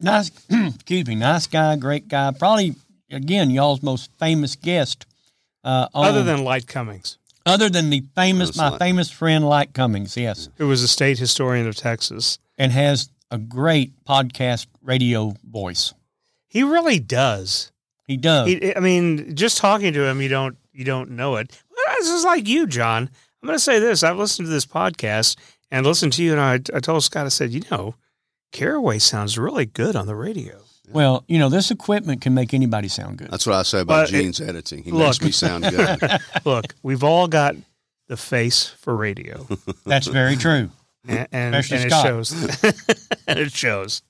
nice, 0.00 0.30
excuse 0.50 1.06
me, 1.06 1.14
nice 1.14 1.46
guy, 1.46 1.76
great 1.76 2.08
guy. 2.08 2.30
Probably 2.32 2.74
again 3.10 3.50
y'all's 3.50 3.82
most 3.82 4.10
famous 4.18 4.56
guest. 4.56 5.04
Uh, 5.64 5.88
on- 5.94 6.06
Other 6.06 6.22
than 6.24 6.42
Light 6.42 6.66
Cummins, 6.66 7.18
other 7.46 7.68
than 7.68 7.90
the 7.90 8.02
famous, 8.16 8.56
my 8.56 8.70
like- 8.70 8.78
famous 8.80 9.10
friend 9.10 9.46
Light 9.48 9.74
Cummins, 9.74 10.16
yes, 10.16 10.48
who 10.56 10.68
was 10.68 10.82
a 10.82 10.88
state 10.88 11.18
historian 11.18 11.66
of 11.68 11.76
Texas. 11.76 12.38
and 12.58 12.72
has 12.72 13.10
a 13.30 13.38
great 13.38 13.92
podcast 14.04 14.66
radio 14.82 15.34
voice. 15.48 15.92
He 16.48 16.62
really 16.62 16.98
does. 16.98 17.70
He 18.06 18.16
does. 18.16 18.46
He, 18.48 18.74
I 18.76 18.80
mean, 18.80 19.34
just 19.36 19.56
talking 19.58 19.92
to 19.94 20.04
him, 20.04 20.20
you 20.20 20.28
don't 20.28 20.56
you 20.72 20.84
don't 20.84 21.10
know 21.10 21.36
it. 21.36 21.50
This 21.98 22.10
is 22.10 22.24
like 22.24 22.48
you, 22.48 22.66
John. 22.66 23.08
I'm 23.42 23.46
going 23.46 23.56
to 23.56 23.62
say 23.62 23.78
this. 23.78 24.02
I've 24.02 24.16
listened 24.18 24.46
to 24.46 24.52
this 24.52 24.66
podcast 24.66 25.36
and 25.70 25.84
listened 25.86 26.12
to 26.14 26.22
you, 26.22 26.32
and 26.32 26.40
I, 26.40 26.54
I 26.76 26.80
told 26.80 27.02
Scott, 27.04 27.26
I 27.26 27.28
said, 27.30 27.50
you 27.50 27.62
know, 27.70 27.94
Caraway 28.52 28.98
sounds 28.98 29.38
really 29.38 29.66
good 29.66 29.96
on 29.96 30.06
the 30.06 30.14
radio. 30.14 30.60
well, 30.90 31.24
you 31.28 31.38
know, 31.38 31.48
this 31.48 31.70
equipment 31.70 32.20
can 32.20 32.34
make 32.34 32.52
anybody 32.54 32.88
sound 32.88 33.18
good. 33.18 33.30
That's 33.30 33.46
what 33.46 33.56
I 33.56 33.62
say 33.62 33.80
about 33.80 34.08
But 34.08 34.08
it- 34.10 34.22
Gene's 34.22 34.40
editing. 34.40 34.82
He 34.82 34.90
look. 34.90 35.06
makes 35.08 35.22
me 35.22 35.30
sound 35.30 35.64
good. 35.64 35.98
Look, 36.44 36.74
we've 36.82 37.02
all 37.04 37.28
got 37.28 37.56
the 38.08 38.16
face 38.16 38.66
for 38.68 38.94
radio, 38.96 39.46
That's 39.86 40.06
very 40.06 40.36
true. 40.36 40.70
and, 41.08 41.18
and, 41.18 41.28
and 41.32 41.54
Especially 41.56 41.86
it 41.86 41.90
Scott. 41.90 42.06
shows. 42.06 42.32
and 43.26 43.38
it 43.38 43.52
shows. 43.52 44.02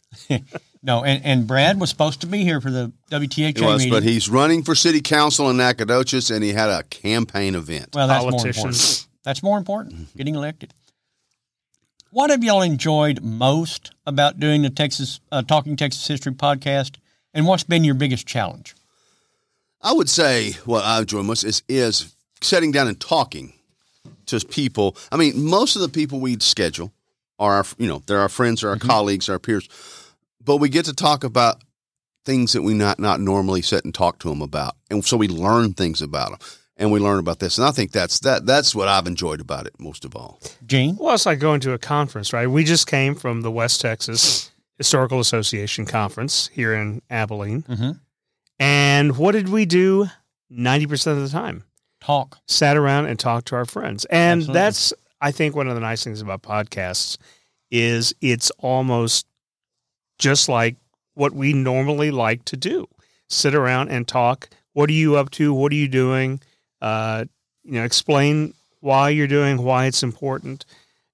No, 0.82 1.04
and, 1.04 1.24
and 1.24 1.46
Brad 1.46 1.80
was 1.80 1.90
supposed 1.90 2.22
to 2.22 2.26
be 2.26 2.42
here 2.42 2.60
for 2.60 2.70
the 2.70 2.92
WTHA 3.10 3.56
He 3.58 3.64
was, 3.64 3.78
meeting. 3.82 3.92
but 3.92 4.02
he's 4.02 4.28
running 4.28 4.64
for 4.64 4.74
city 4.74 5.00
council 5.00 5.48
in 5.48 5.56
Nacogdoches, 5.56 6.30
and 6.30 6.42
he 6.42 6.52
had 6.52 6.68
a 6.68 6.82
campaign 6.84 7.54
event. 7.54 7.90
well, 7.94 8.08
that's 8.08 8.24
more 8.24 8.46
important. 8.46 9.06
That's 9.22 9.42
more 9.42 9.58
important. 9.58 10.16
Getting 10.16 10.34
elected. 10.34 10.74
What 12.10 12.30
have 12.30 12.42
y'all 12.44 12.62
enjoyed 12.62 13.22
most 13.22 13.92
about 14.06 14.38
doing 14.40 14.62
the 14.62 14.70
Texas 14.70 15.20
uh, 15.30 15.42
Talking 15.42 15.76
Texas 15.76 16.06
History 16.06 16.32
podcast, 16.32 16.96
and 17.32 17.46
what's 17.46 17.62
been 17.64 17.84
your 17.84 17.94
biggest 17.94 18.26
challenge? 18.26 18.74
I 19.80 19.92
would 19.92 20.10
say 20.10 20.52
what 20.64 20.84
I 20.84 20.98
enjoy 21.00 21.22
most 21.22 21.44
is 21.44 21.62
is 21.68 22.14
sitting 22.42 22.72
down 22.72 22.88
and 22.88 23.00
talking 23.00 23.52
to 24.26 24.40
people. 24.40 24.96
I 25.10 25.16
mean, 25.16 25.44
most 25.44 25.76
of 25.76 25.82
the 25.82 25.88
people 25.88 26.20
we 26.20 26.36
schedule 26.40 26.92
are 27.38 27.54
our, 27.54 27.64
you 27.78 27.86
know 27.88 28.02
they're 28.06 28.20
our 28.20 28.28
friends, 28.28 28.62
or 28.62 28.70
our 28.70 28.76
colleagues, 28.78 29.28
our 29.28 29.38
peers, 29.38 29.68
but 30.44 30.56
we 30.58 30.68
get 30.68 30.84
to 30.86 30.92
talk 30.94 31.24
about 31.24 31.62
things 32.24 32.52
that 32.52 32.62
we 32.62 32.74
not 32.74 32.98
not 32.98 33.20
normally 33.20 33.62
sit 33.62 33.84
and 33.84 33.94
talk 33.94 34.18
to 34.20 34.28
them 34.28 34.42
about, 34.42 34.76
and 34.90 35.04
so 35.04 35.16
we 35.16 35.28
learn 35.28 35.74
things 35.74 36.00
about 36.02 36.30
them, 36.30 36.38
and 36.76 36.92
we 36.92 37.00
learn 37.00 37.18
about 37.18 37.38
this, 37.40 37.58
and 37.58 37.66
I 37.66 37.70
think 37.70 37.92
that's 37.92 38.20
that 38.20 38.46
that's 38.46 38.74
what 38.74 38.88
I've 38.88 39.06
enjoyed 39.06 39.40
about 39.40 39.66
it 39.66 39.74
most 39.78 40.04
of 40.04 40.14
all. 40.16 40.40
Gene? 40.66 40.96
Well, 40.98 41.14
it's 41.14 41.26
like 41.26 41.38
going 41.38 41.60
to 41.60 41.72
a 41.72 41.78
conference, 41.78 42.32
right? 42.32 42.46
We 42.46 42.64
just 42.64 42.86
came 42.86 43.14
from 43.14 43.42
the 43.42 43.50
West 43.50 43.80
Texas 43.80 44.50
Historical 44.78 45.20
Association 45.20 45.86
conference 45.86 46.48
here 46.52 46.74
in 46.74 47.02
Abilene. 47.10 47.62
Mhm. 47.62 48.00
And 48.58 49.16
what 49.16 49.32
did 49.32 49.48
we 49.48 49.64
do 49.66 50.08
90% 50.50 51.18
of 51.18 51.22
the 51.22 51.28
time? 51.28 51.64
Talk. 52.00 52.38
Sat 52.46 52.76
around 52.76 53.06
and 53.06 53.18
talked 53.18 53.48
to 53.48 53.56
our 53.56 53.64
friends. 53.64 54.04
And 54.06 54.40
Absolutely. 54.40 54.54
that's, 54.54 54.92
I 55.20 55.30
think, 55.32 55.54
one 55.56 55.68
of 55.68 55.74
the 55.74 55.80
nice 55.80 56.02
things 56.04 56.20
about 56.20 56.42
podcasts 56.42 57.16
is 57.70 58.14
it's 58.20 58.50
almost 58.58 59.26
just 60.22 60.48
like 60.48 60.76
what 61.14 61.32
we 61.32 61.52
normally 61.52 62.10
like 62.12 62.44
to 62.46 62.56
do 62.56 62.88
sit 63.28 63.54
around 63.54 63.88
and 63.88 64.06
talk. 64.06 64.48
What 64.72 64.88
are 64.88 64.94
you 64.94 65.16
up 65.16 65.30
to? 65.32 65.52
What 65.52 65.72
are 65.72 65.76
you 65.76 65.88
doing? 65.88 66.40
Uh, 66.80 67.24
you 67.64 67.72
know, 67.72 67.84
explain 67.84 68.54
why 68.80 69.10
you're 69.10 69.26
doing, 69.26 69.62
why 69.62 69.86
it's 69.86 70.02
important, 70.02 70.64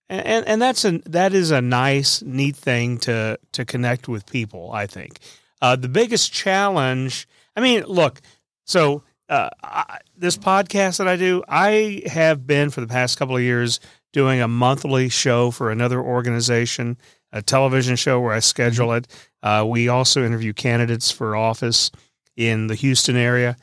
and 0.09 0.27
and, 0.27 0.47
and 0.47 0.63
that's 0.63 0.85
a 0.85 0.99
that 1.07 1.33
is 1.33 1.51
a 1.51 1.61
nice, 1.61 2.23
neat 2.23 2.57
thing 2.57 2.99
to 2.99 3.39
to 3.53 3.65
connect 3.65 4.09
with 4.09 4.27
people. 4.27 4.71
I 4.73 4.87
think 4.87 5.19
uh, 5.63 5.77
the 5.77 5.89
biggest 5.89 6.33
challenge. 6.33 7.27
I 7.57 7.61
mean, 7.61 7.85
look, 7.85 8.21
so 8.65 9.03
uh, 9.29 9.51
I, 9.63 9.99
this 10.17 10.37
podcast 10.37 10.99
that 10.99 11.09
I 11.09 11.17
do, 11.17 11.43
I 11.49 12.03
have 12.07 12.47
been 12.47 12.71
for 12.71 12.81
the 12.81 12.87
past 12.87 13.19
couple 13.19 13.37
of 13.37 13.43
years 13.43 13.81
doing 14.13 14.41
a 14.41 14.49
monthly 14.49 15.09
show 15.09 15.51
for 15.51 15.71
another 15.71 16.01
organization, 16.01 16.97
a 17.33 17.43
television 17.43 17.97
show 17.97 18.21
where 18.21 18.33
I 18.33 18.39
schedule 18.41 18.93
it. 18.93 19.07
Uh, 19.43 19.65
we 19.69 19.89
also 19.89 20.25
interview 20.25 20.53
candidates 20.53 21.11
for 21.11 21.37
office 21.37 21.91
in 22.37 22.67
the 22.69 22.75
Houston 22.75 23.17
area. 23.17 23.57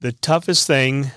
The 0.00 0.12
toughest 0.12 0.66
thing 0.66 1.10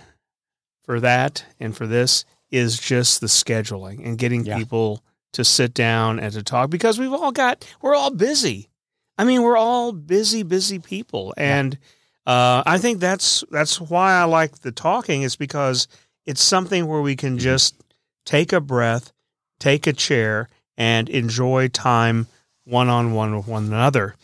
for 0.83 0.99
that 0.99 1.43
and 1.59 1.75
for 1.75 1.87
this 1.87 2.25
is 2.51 2.79
just 2.79 3.21
the 3.21 3.27
scheduling 3.27 4.05
and 4.05 4.17
getting 4.17 4.45
Yeah. 4.45 4.57
people 4.57 5.03
to 5.33 5.43
sit 5.43 5.73
down 5.73 6.19
and 6.19 6.31
to 6.33 6.43
talk 6.43 6.69
because 6.69 6.99
we've 6.99 7.11
all 7.11 7.31
got 7.31 7.67
we're 7.81 7.95
all 7.95 8.11
busy. 8.11 8.69
I 9.17 9.23
mean, 9.23 9.41
we're 9.41 9.57
all 9.57 9.91
busy, 9.91 10.43
busy 10.43 10.77
people, 10.79 11.33
and 11.37 11.77
uh, 12.25 12.63
I 12.65 12.77
think 12.77 12.99
that's 12.99 13.43
that's 13.49 13.79
why 13.81 14.13
I 14.13 14.23
like 14.25 14.59
the 14.59 14.71
talking 14.71 15.23
is 15.23 15.35
because 15.35 15.87
it's 16.25 16.43
something 16.43 16.85
where 16.87 17.01
we 17.01 17.15
can 17.15 17.37
just 17.37 17.81
take 18.25 18.51
a 18.53 18.59
breath, 18.61 19.11
take 19.59 19.87
a 19.87 19.93
chair, 19.93 20.49
and 20.77 21.09
enjoy 21.09 21.67
time 21.69 22.27
one 22.65 22.89
on 22.89 23.13
one 23.13 23.35
with 23.35 23.47
one 23.47 23.65
another. 23.65 24.15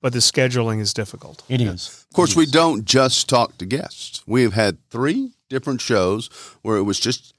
But 0.00 0.12
the 0.12 0.18
scheduling 0.18 0.80
is 0.80 0.92
difficult. 0.92 1.44
It 1.48 1.60
is. 1.60 2.04
Of 2.10 2.16
course, 2.16 2.34
we 2.34 2.46
don't 2.46 2.84
just 2.84 3.28
talk 3.28 3.56
to 3.58 3.66
guests. 3.66 4.22
We 4.26 4.42
have 4.42 4.52
had 4.54 4.78
three 4.90 5.30
different 5.48 5.80
shows 5.80 6.28
where 6.62 6.76
it 6.76 6.82
was 6.82 6.98
just 6.98 7.34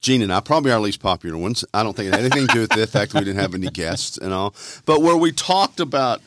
Gene 0.00 0.22
and 0.22 0.32
I, 0.32 0.40
probably 0.40 0.70
our 0.70 0.80
least 0.80 1.00
popular 1.00 1.36
ones. 1.38 1.64
I 1.72 1.82
don't 1.82 1.96
think 1.96 2.08
it 2.08 2.14
had 2.14 2.20
anything 2.20 2.46
to 2.46 2.52
do 2.54 2.60
with 2.60 2.70
the 2.70 2.86
fact 2.86 3.12
that 3.12 3.20
we 3.20 3.24
didn't 3.24 3.40
have 3.40 3.54
any 3.54 3.68
guests 3.68 4.18
and 4.18 4.32
all, 4.34 4.54
but 4.84 5.00
where 5.00 5.16
we 5.16 5.32
talked 5.32 5.80
about 5.80 6.20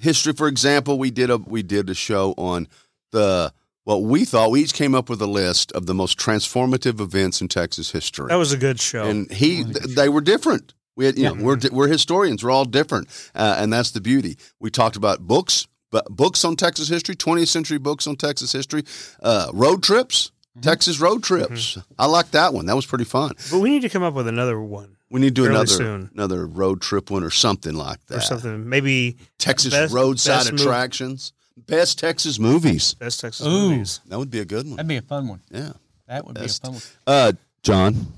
history. 0.00 0.32
For 0.32 0.48
example, 0.48 0.98
we 0.98 1.10
did 1.12 1.30
a 1.30 1.38
we 1.38 1.62
did 1.62 1.88
a 1.88 1.94
show 1.94 2.34
on 2.36 2.66
the 3.12 3.52
what 3.84 4.02
we 4.02 4.24
thought 4.24 4.50
we 4.50 4.62
each 4.62 4.74
came 4.74 4.94
up 4.94 5.08
with 5.08 5.22
a 5.22 5.26
list 5.26 5.70
of 5.72 5.86
the 5.86 5.94
most 5.94 6.18
transformative 6.18 7.00
events 7.00 7.40
in 7.40 7.46
Texas 7.48 7.92
history. 7.92 8.26
That 8.28 8.36
was 8.36 8.52
a 8.52 8.56
good 8.58 8.80
show. 8.80 9.04
and 9.04 9.30
he 9.32 9.64
th- 9.64 9.94
they 9.94 10.08
were 10.08 10.20
different. 10.20 10.74
We 10.96 11.06
had, 11.06 11.16
you 11.18 11.24
know, 11.24 11.34
we're 11.34 11.58
we're 11.70 11.88
historians. 11.88 12.44
We're 12.44 12.50
all 12.50 12.64
different, 12.66 13.08
uh, 13.34 13.56
and 13.58 13.72
that's 13.72 13.92
the 13.92 14.00
beauty. 14.00 14.36
We 14.60 14.70
talked 14.70 14.96
about 14.96 15.20
books, 15.20 15.66
but 15.90 16.04
books 16.10 16.44
on 16.44 16.56
Texas 16.56 16.88
history, 16.88 17.14
20th 17.16 17.48
century 17.48 17.78
books 17.78 18.06
on 18.06 18.16
Texas 18.16 18.52
history, 18.52 18.82
uh, 19.22 19.48
road 19.54 19.82
trips, 19.82 20.32
Texas 20.60 21.00
road 21.00 21.22
trips. 21.22 21.78
I 21.98 22.06
like 22.06 22.32
that 22.32 22.52
one. 22.52 22.66
That 22.66 22.76
was 22.76 22.84
pretty 22.86 23.04
fun. 23.04 23.32
but 23.50 23.60
we 23.60 23.70
need 23.70 23.82
to 23.82 23.88
come 23.88 24.02
up 24.02 24.12
with 24.14 24.28
another 24.28 24.60
one 24.60 24.96
We 25.08 25.20
need 25.20 25.34
to 25.34 25.42
do 25.42 25.46
another 25.46 25.66
soon. 25.66 26.10
another 26.12 26.46
road 26.46 26.82
trip 26.82 27.10
one 27.10 27.24
or 27.24 27.30
something 27.30 27.74
like 27.74 28.04
that. 28.08 28.18
or 28.18 28.20
something. 28.20 28.68
Maybe 28.68 29.16
Texas 29.38 29.72
Best- 29.72 29.94
roadside 29.94 30.40
best 30.40 30.52
mov- 30.52 30.60
attractions, 30.60 31.32
best 31.56 31.98
Texas 31.98 32.38
movies. 32.38 32.92
best 32.94 33.20
Texas 33.20 33.46
Ooh. 33.46 33.70
movies. 33.70 34.00
That 34.08 34.18
would 34.18 34.30
be 34.30 34.40
a 34.40 34.44
good 34.44 34.66
one. 34.66 34.76
That'd 34.76 34.88
be 34.88 34.96
a 34.98 35.02
fun 35.02 35.26
one. 35.28 35.40
Yeah. 35.50 35.72
That 36.06 36.26
would 36.26 36.34
Best. 36.34 36.62
be 36.62 36.68
a 36.68 36.72
fun 36.72 36.74
one. 36.74 36.82
Uh, 37.06 37.32
John, 37.62 38.12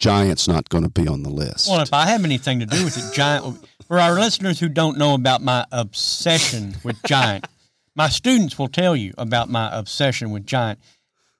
Giants 0.00 0.48
not 0.48 0.68
going 0.68 0.84
to 0.84 0.90
be 0.90 1.06
on 1.06 1.22
the 1.22 1.30
list. 1.30 1.68
Well, 1.68 1.80
if 1.80 1.92
I 1.92 2.06
have 2.06 2.24
anything 2.24 2.60
to 2.60 2.66
do 2.66 2.84
with 2.84 2.96
it, 2.96 3.14
Giant, 3.14 3.64
for 3.86 4.00
our 4.00 4.14
listeners 4.14 4.58
who 4.58 4.68
don't 4.68 4.98
know 4.98 5.14
about 5.14 5.42
my 5.42 5.66
obsession 5.70 6.74
with 6.82 7.00
Giant, 7.04 7.46
my 7.94 8.08
students 8.08 8.58
will 8.58 8.68
tell 8.68 8.96
you 8.96 9.12
about 9.18 9.50
my 9.50 9.68
obsession 9.72 10.30
with 10.30 10.46
Giant. 10.46 10.78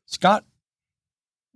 Scott, 0.04 0.44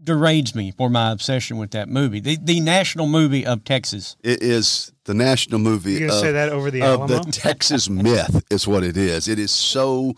degrades 0.02 0.54
me 0.54 0.70
for 0.70 0.90
my 0.90 1.10
obsession 1.10 1.56
with 1.56 1.70
that 1.72 1.88
movie. 1.88 2.20
The 2.20 2.36
the 2.36 2.60
national 2.60 3.06
movie 3.06 3.46
of 3.46 3.64
Texas. 3.64 4.16
It 4.22 4.42
is 4.42 4.92
the 5.04 5.14
national 5.14 5.58
movie 5.60 5.92
You're 5.92 6.08
gonna 6.08 6.12
of, 6.14 6.20
say 6.20 6.32
that 6.32 6.50
over 6.50 6.70
the 6.70 6.82
of 6.82 7.00
Alamo? 7.00 7.24
the 7.24 7.32
Texas 7.32 7.88
myth 7.88 8.44
is 8.50 8.68
what 8.68 8.84
it 8.84 8.96
is. 8.96 9.28
It 9.28 9.38
is 9.38 9.50
so 9.50 10.14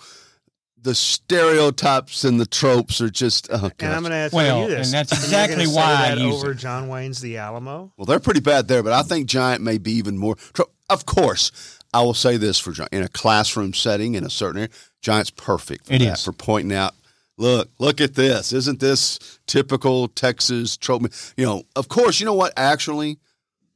the 0.87 0.95
stereotypes 0.95 2.25
and 2.25 2.41
the 2.41 2.47
tropes 2.47 3.01
are 3.01 3.11
just 3.11 3.49
oh 3.53 3.71
and 3.81 3.93
I'm 3.93 4.03
going 4.03 4.11
to 4.13 4.17
ask 4.17 4.33
Well, 4.33 4.63
you 4.63 4.69
this. 4.69 4.87
and 4.87 4.95
that's 4.95 5.13
exactly 5.13 5.57
gonna 5.65 5.69
say 5.69 5.75
why 5.77 5.93
I 5.95 6.15
that 6.15 6.19
use 6.19 6.35
over 6.37 6.53
it. 6.53 6.59
John 6.59 6.89
Wayne's 6.89 7.21
The 7.21 7.37
Alamo. 7.39 7.93
Well, 7.97 8.07
they're 8.07 8.21
pretty 8.21 8.41
bad 8.41 8.69
there, 8.69 8.83
but 8.83 8.93
I 8.93 9.03
think 9.03 9.27
Giant 9.27 9.63
may 9.63 9.79
be 9.79 9.93
even 9.93 10.17
more. 10.19 10.37
tro- 10.55 10.71
Of 10.89 11.05
course, 11.07 11.53
I 11.93 12.03
will 12.03 12.15
say 12.15 12.37
this 12.37 12.59
for 12.59 12.73
Giant 12.73 12.93
in 12.93 13.03
a 13.03 13.09
classroom 13.09 13.75
setting 13.75 14.15
in 14.15 14.25
a 14.25 14.31
certain 14.31 14.59
area, 14.63 14.71
Giant's 15.03 15.31
perfect 15.31 15.87
for 15.87 15.95
It 15.95 15.99
that 16.01 16.13
is. 16.15 16.25
for 16.25 16.33
pointing 16.33 16.77
out. 16.77 16.95
Look, 17.39 17.69
look 17.79 18.01
at 18.01 18.15
this. 18.15 18.53
Isn't 18.53 18.81
this 18.81 19.19
typical 19.47 20.09
Texas 20.09 20.77
trope? 20.77 21.03
You 21.37 21.45
know, 21.45 21.63
of 21.75 21.89
course, 21.89 22.19
you 22.21 22.25
know 22.27 22.33
what? 22.35 22.53
Actually, 22.57 23.19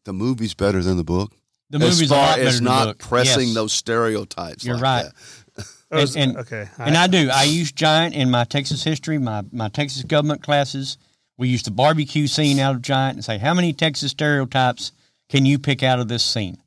the 0.05 0.12
movie's 0.14 0.55
better 0.55 0.83
than 0.83 0.97
the 0.97 1.05
book. 1.05 1.33
The 1.69 1.76
as 1.76 1.83
movie's 1.83 2.11
a 2.11 2.14
far 2.14 2.23
lot 2.26 2.37
better 2.37 2.49
as 2.49 2.55
than 2.57 2.64
the 2.64 2.71
not 2.71 2.85
book. 2.87 2.99
pressing 2.99 3.47
Yes. 3.49 3.55
those 3.55 3.73
stereotypes. 3.73 4.64
You're 4.64 4.75
like 4.76 4.83
right. 4.83 5.02
that. 5.05 5.12
Oh, 5.92 5.99
is- 5.99 6.16
and- 6.16 6.37
okay. 6.38 6.68
And 6.78 6.97
I 6.97 7.06
do. 7.06 7.30
I 7.32 7.44
use 7.44 7.73
Giant 7.73 8.14
in 8.14 8.30
my 8.30 8.44
Texas 8.44 8.85
history, 8.85 9.18
my, 9.18 9.42
my 9.52 9.68
Texas 9.68 10.02
government 10.04 10.42
classes. 10.42 10.99
We 11.37 11.49
use 11.49 11.62
the 11.62 11.70
barbecue 11.70 12.26
scene 12.26 12.59
out 12.59 12.75
of 12.75 12.82
Giant 12.82 13.16
and 13.16 13.25
say, 13.25 13.38
how 13.38 13.54
many 13.54 13.73
Texas 13.73 14.11
stereotypes 14.11 14.92
can 15.30 15.47
you 15.47 15.59
pick 15.59 15.82
out 15.82 15.99
of 16.00 16.09
this 16.09 16.23
scene? 16.25 16.59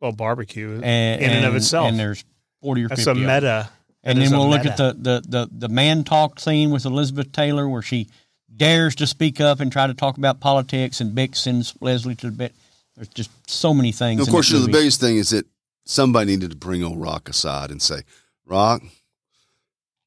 well, 0.00 0.12
barbecue 0.12 0.80
And, 0.82 1.22
in 1.22 1.30
and 1.30 1.44
of 1.46 1.56
itself. 1.56 1.88
And 1.88 1.98
there's 1.98 2.22
40 2.62 2.84
or 2.84 2.88
That's 2.88 3.00
50. 3.04 3.08
a 3.08 3.12
of 3.12 3.18
them. 3.18 3.34
meta. 3.34 3.70
And 4.04 4.20
then 4.20 4.30
we'll 4.30 4.48
look 4.50 4.62
meta. 4.64 4.70
at 4.70 4.76
the, 4.76 4.92
the, 4.92 5.22
the, 5.28 5.48
the 5.50 5.68
man 5.68 6.04
talk 6.04 6.38
scene 6.38 6.70
with 6.70 6.84
Elizabeth 6.84 7.32
Taylor 7.32 7.66
where 7.68 7.80
she 7.82 8.08
dares 8.54 8.94
to 8.96 9.06
speak 9.06 9.40
up 9.40 9.58
and 9.58 9.72
try 9.72 9.86
to 9.86 9.94
talk 9.94 10.18
about 10.18 10.38
politics 10.38 11.00
and 11.00 11.14
Bick 11.14 11.34
sends 11.34 11.74
Leslie 11.80 12.14
to 12.16 12.26
the 12.26 12.32
bed. 12.36 12.52
There's 12.94 13.08
just 13.08 13.30
so 13.50 13.74
many 13.74 13.90
things. 13.90 14.20
And 14.20 14.28
of 14.28 14.32
course, 14.32 14.48
that 14.50 14.54
you 14.56 14.60
know, 14.60 14.66
the 14.66 14.72
biggest 14.72 15.00
thing 15.00 15.16
is 15.16 15.30
that 15.30 15.46
somebody 15.86 16.32
needed 16.36 16.50
to 16.50 16.56
bring 16.56 16.84
old 16.84 17.00
Rock 17.00 17.28
aside 17.28 17.70
and 17.70 17.80
say, 17.82 18.02
Rock, 18.46 18.82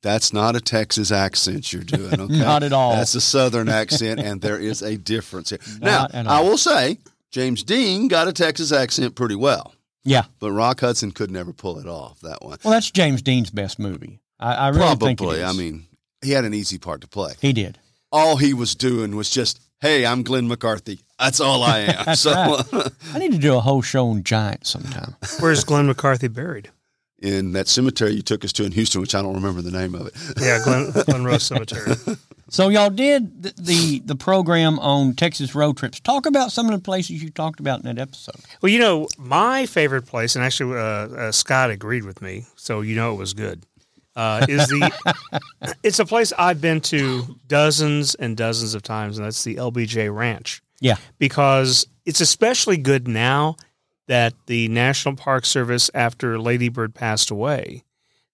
that's 0.01 0.31
not 0.31 0.55
a 0.55 0.61
Texas 0.61 1.11
accent 1.11 1.71
you're 1.73 1.83
doing. 1.83 2.19
Okay? 2.21 2.39
Not 2.39 2.63
at 2.63 2.73
all. 2.73 2.95
That's 2.95 3.15
a 3.15 3.21
Southern 3.21 3.69
accent, 3.81 4.19
and 4.19 4.41
there 4.41 4.57
is 4.57 4.81
a 4.81 4.97
difference 4.97 5.49
here. 5.49 5.59
Not 5.81 6.13
now, 6.13 6.23
I 6.29 6.41
will 6.41 6.57
say, 6.57 6.97
James 7.31 7.63
Dean 7.63 8.07
got 8.07 8.27
a 8.27 8.33
Texas 8.33 8.71
accent 8.71 9.15
pretty 9.15 9.35
well, 9.35 9.73
Yeah. 10.03 10.23
but 10.39 10.51
Rock 10.51 10.79
Hudson 10.79 11.11
could 11.11 11.31
never 11.31 11.53
pull 11.53 11.79
it 11.79 11.87
off. 11.87 12.19
That 12.21 12.41
one, 12.41 12.57
Well, 12.63 12.73
that's 12.73 12.89
James 12.91 13.21
Dean's 13.21 13.49
best 13.49 13.77
movie. 13.79 14.19
I, 14.39 14.53
I 14.53 14.67
really 14.69 14.95
think 14.95 15.19
probably. 15.19 15.43
I 15.43 15.51
mean, 15.53 15.85
he 16.23 16.31
had 16.31 16.45
an 16.45 16.53
easy 16.53 16.77
part 16.77 17.01
to 17.01 17.07
play. 17.07 17.33
he 17.41 17.51
did. 17.53 17.77
All 18.11 18.37
he 18.37 18.53
was 18.55 18.73
doing 18.73 19.15
was 19.15 19.29
just, 19.29 19.59
"Hey, 19.81 20.03
I'm 20.05 20.23
Glenn 20.23 20.47
McCarthy. 20.47 21.01
That's 21.19 21.39
all 21.39 21.61
I 21.61 21.79
am." 21.81 21.95
That's 22.05 22.21
so, 22.21 22.31
right. 22.31 22.87
I 23.13 23.19
need 23.19 23.33
to 23.33 23.37
do 23.37 23.55
a 23.55 23.59
whole 23.59 23.81
show 23.83 24.07
on 24.09 24.23
Giant 24.23 24.65
sometime. 24.65 25.15
Where's 25.39 25.63
Glenn 25.63 25.85
McCarthy 25.85 26.27
buried? 26.27 26.71
In 27.21 27.51
that 27.53 27.67
cemetery 27.67 28.13
you 28.13 28.21
took 28.21 28.43
us 28.45 28.53
to 28.53 28.63
in 28.65 28.71
Houston, 28.71 29.01
which 29.01 29.13
I 29.15 29.21
don't 29.21 29.33
remember 29.35 29.61
the 29.61 29.71
name 29.71 29.95
of 29.95 30.07
it. 30.07 30.13
Yeah, 30.41 30.59
Glen, 30.63 30.91
Glen 31.05 31.23
Rose 31.23 31.43
Cemetery. 31.43 31.95
So 32.51 32.69
y'all 32.69 32.89
did 32.89 33.43
the, 33.43 33.53
the 33.59 33.99
the 33.99 34.15
program 34.15 34.79
on 34.79 35.13
Texas 35.13 35.53
road 35.53 35.77
trips. 35.77 35.99
Talk 35.99 36.25
about 36.25 36.51
some 36.51 36.65
of 36.65 36.71
the 36.71 36.79
places 36.83 37.21
you 37.21 37.29
talked 37.29 37.59
about 37.59 37.81
in 37.81 37.85
that 37.85 38.01
episode. 38.01 38.37
Well, 38.63 38.71
you 38.71 38.79
know, 38.79 39.07
my 39.19 39.67
favorite 39.67 40.07
place, 40.07 40.35
and 40.35 40.43
actually 40.43 40.75
uh, 40.75 40.81
uh, 40.81 41.31
Scott 41.31 41.69
agreed 41.69 42.05
with 42.05 42.23
me, 42.23 42.45
so 42.55 42.81
you 42.81 42.95
know 42.95 43.13
it 43.13 43.17
was 43.17 43.35
good. 43.35 43.61
Uh, 44.15 44.47
is 44.49 44.67
the 44.67 44.91
it's 45.83 45.99
a 45.99 46.05
place 46.07 46.33
I've 46.39 46.59
been 46.59 46.81
to 46.81 47.35
dozens 47.45 48.15
and 48.15 48.35
dozens 48.35 48.73
of 48.73 48.81
times, 48.81 49.19
and 49.19 49.27
that's 49.27 49.43
the 49.43 49.57
LBJ 49.57 50.11
Ranch 50.11 50.63
Yeah. 50.81 50.95
because 51.19 51.85
it's 52.07 52.19
especially 52.19 52.77
good 52.77 53.07
now 53.07 53.57
that 54.09 54.33
the 54.47 54.67
National 54.67 55.15
Park 55.15 55.45
Service, 55.45 55.89
after 55.93 56.37
Lady 56.37 56.67
Bird 56.67 56.93
passed 56.93 57.31
away, 57.31 57.83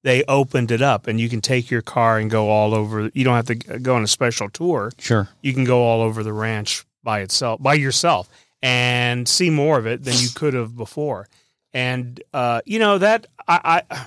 they 0.03 0.23
opened 0.27 0.71
it 0.71 0.81
up, 0.81 1.05
and 1.05 1.19
you 1.19 1.29
can 1.29 1.41
take 1.41 1.69
your 1.69 1.81
car 1.83 2.17
and 2.17 2.31
go 2.31 2.49
all 2.49 2.73
over. 2.73 3.11
You 3.13 3.23
don't 3.23 3.35
have 3.35 3.45
to 3.47 3.55
go 3.55 3.95
on 3.95 4.03
a 4.03 4.07
special 4.07 4.49
tour 4.49 4.91
Sure. 4.97 5.29
you 5.43 5.53
can 5.53 5.63
go 5.65 5.83
all 5.83 6.01
over 6.01 6.23
the 6.23 6.33
ranch 6.33 6.85
by 7.03 7.19
itself 7.19 7.61
by 7.61 7.75
yourself 7.75 8.27
and 8.63 9.27
see 9.27 9.51
more 9.51 9.77
of 9.77 9.85
it 9.85 10.03
than 10.03 10.15
you 10.15 10.29
could 10.33 10.55
have 10.55 10.75
before 10.75 11.27
and 11.71 12.23
uh, 12.33 12.61
you 12.65 12.79
know 12.79 12.97
that 12.97 13.27
I, 13.47 13.83
I 13.91 14.05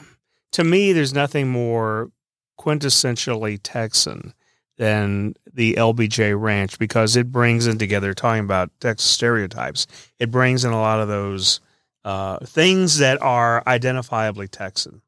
to 0.53 0.65
me 0.65 0.93
there's 0.93 1.15
nothing 1.15 1.49
more 1.49 2.11
quintessentially 2.59 3.61
texan 3.63 4.35
than 4.79 5.35
the 5.53 5.75
lbj 5.75 6.41
ranch 6.41 6.79
because 6.79 7.15
it 7.17 7.31
brings 7.31 7.67
in 7.67 7.77
together 7.79 8.15
talking 8.15 8.45
about 8.45 8.71
texas 8.81 9.11
stereotypes 9.11 9.87
it 10.19 10.31
brings 10.31 10.65
in 10.65 10.73
a 10.73 10.81
lot 10.81 11.01
of 11.01 11.09
those 11.09 11.61
uh, 12.05 12.39
things 12.47 12.99
that 12.99 13.21
are 13.21 13.63
identifiably 13.67 14.49
texan 14.49 15.03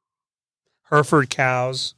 hereford 0.90 1.30
cows 1.30 1.94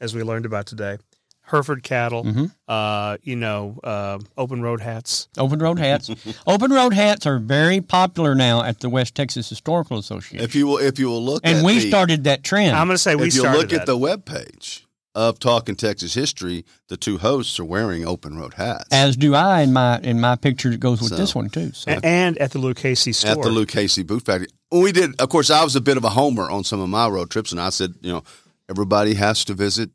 as 0.00 0.14
we 0.14 0.22
learned 0.22 0.44
about 0.46 0.66
today 0.66 0.98
hereford 1.46 1.82
cattle 1.82 2.24
Mhm. 2.24 2.50
uh, 2.68 3.16
you 3.22 3.36
know, 3.36 3.78
uh, 3.84 4.18
open 4.38 4.62
road 4.62 4.80
hats. 4.80 5.28
Open 5.36 5.58
road 5.58 5.78
hats. 5.78 6.08
Open 6.46 6.70
road 6.72 6.94
hats 6.94 7.26
are 7.26 7.38
very 7.38 7.82
popular 7.82 8.34
now 8.34 8.62
at 8.64 8.80
the 8.80 8.88
West 8.88 9.14
Texas 9.14 9.50
Historical 9.50 9.98
Association. 9.98 10.42
If 10.42 10.54
you 10.54 10.66
will, 10.66 10.78
if 10.78 10.98
you 10.98 11.08
will 11.08 11.22
look, 11.22 11.42
and 11.44 11.58
at 11.58 11.64
we 11.64 11.74
the, 11.80 11.88
started 11.90 12.24
that 12.24 12.44
trend. 12.44 12.74
I'm 12.74 12.86
going 12.86 12.94
to 12.94 12.98
say 13.02 13.14
we 13.14 13.26
if 13.28 13.34
you 13.34 13.40
started 13.40 13.58
look 13.58 13.68
that. 13.68 13.80
at 13.80 13.86
the 13.86 13.96
web 13.98 14.24
page 14.24 14.83
of 15.14 15.38
Talking 15.38 15.76
Texas 15.76 16.14
History, 16.14 16.64
the 16.88 16.96
two 16.96 17.18
hosts 17.18 17.58
are 17.60 17.64
wearing 17.64 18.04
open 18.06 18.36
road 18.36 18.54
hats 18.54 18.88
as 18.90 19.16
do 19.16 19.34
I 19.34 19.62
in 19.62 19.72
my 19.72 19.98
in 20.00 20.20
my 20.20 20.34
picture 20.36 20.70
that 20.70 20.80
goes 20.80 21.00
with 21.00 21.10
So- 21.10 21.16
this 21.16 21.34
one 21.34 21.50
too. 21.50 21.72
So 21.72 21.92
A- 21.92 22.04
and 22.04 22.36
at 22.38 22.50
the 22.52 22.58
Lucchese 22.58 23.12
store. 23.12 23.30
at 23.30 23.42
the 23.42 23.50
Luke 23.50 23.68
Casey 23.68 24.02
Boot 24.02 24.24
Factory. 24.24 24.48
When 24.70 24.82
we 24.82 24.92
did, 24.92 25.20
of 25.20 25.28
course, 25.28 25.50
I 25.50 25.62
was 25.62 25.76
a 25.76 25.80
bit 25.80 25.96
of 25.96 26.04
a 26.04 26.10
homer 26.10 26.50
on 26.50 26.64
some 26.64 26.80
of 26.80 26.88
my 26.88 27.06
road 27.08 27.30
trips, 27.30 27.52
and 27.52 27.60
I 27.60 27.70
said, 27.70 27.94
you 28.02 28.10
know, 28.12 28.24
everybody 28.68 29.14
has 29.14 29.44
to 29.44 29.54
visit 29.54 29.90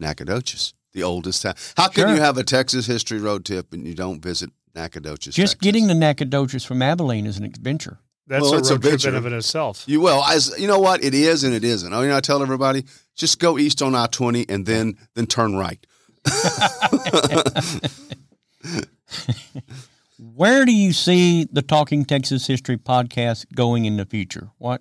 Nacogdoches, 0.00 0.74
the 0.92 1.02
oldest 1.02 1.42
town. 1.42 1.54
How 1.76 1.88
can 1.88 2.04
Sure. 2.08 2.14
you 2.14 2.20
have 2.20 2.36
a 2.36 2.44
Texas 2.44 2.86
history 2.86 3.18
road 3.20 3.44
trip 3.44 3.72
and 3.72 3.86
you 3.86 3.94
don't 3.94 4.22
visit 4.22 4.50
Nacogdoches? 4.74 5.34
just 5.34 5.54
Texas? 5.54 5.60
getting 5.60 5.88
to 5.88 5.94
Nacogdoches 5.94 6.64
from 6.64 6.82
Abilene 6.82 7.26
is 7.26 7.38
an 7.38 7.44
adventure. 7.44 7.98
That's 8.26 8.42
Well, 8.42 8.54
a 8.54 8.58
it's 8.58 8.70
a 8.70 8.78
trip 8.78 9.04
in 9.04 9.14
of 9.14 9.26
it 9.26 9.32
itself. 9.32 9.84
You 9.86 10.00
well, 10.00 10.24
as 10.24 10.54
you 10.58 10.66
know 10.66 10.78
what 10.78 11.04
it 11.04 11.14
is 11.14 11.44
and 11.44 11.54
it 11.54 11.62
isn't. 11.64 11.92
Oh, 11.92 12.00
you 12.02 12.08
know, 12.08 12.16
I 12.16 12.20
tell 12.20 12.40
everybody 12.42 12.84
just 13.14 13.38
go 13.38 13.58
east 13.58 13.82
on 13.82 13.94
I 13.94 14.06
twenty 14.06 14.46
and 14.48 14.64
then 14.64 14.96
then 15.14 15.26
turn 15.26 15.56
right. 15.56 15.84
Where 20.18 20.64
do 20.64 20.72
you 20.72 20.92
see 20.92 21.44
the 21.52 21.62
Talking 21.62 22.04
Texas 22.04 22.46
History 22.46 22.76
podcast 22.76 23.46
going 23.54 23.84
in 23.84 23.96
the 23.96 24.06
future? 24.06 24.48
What 24.58 24.80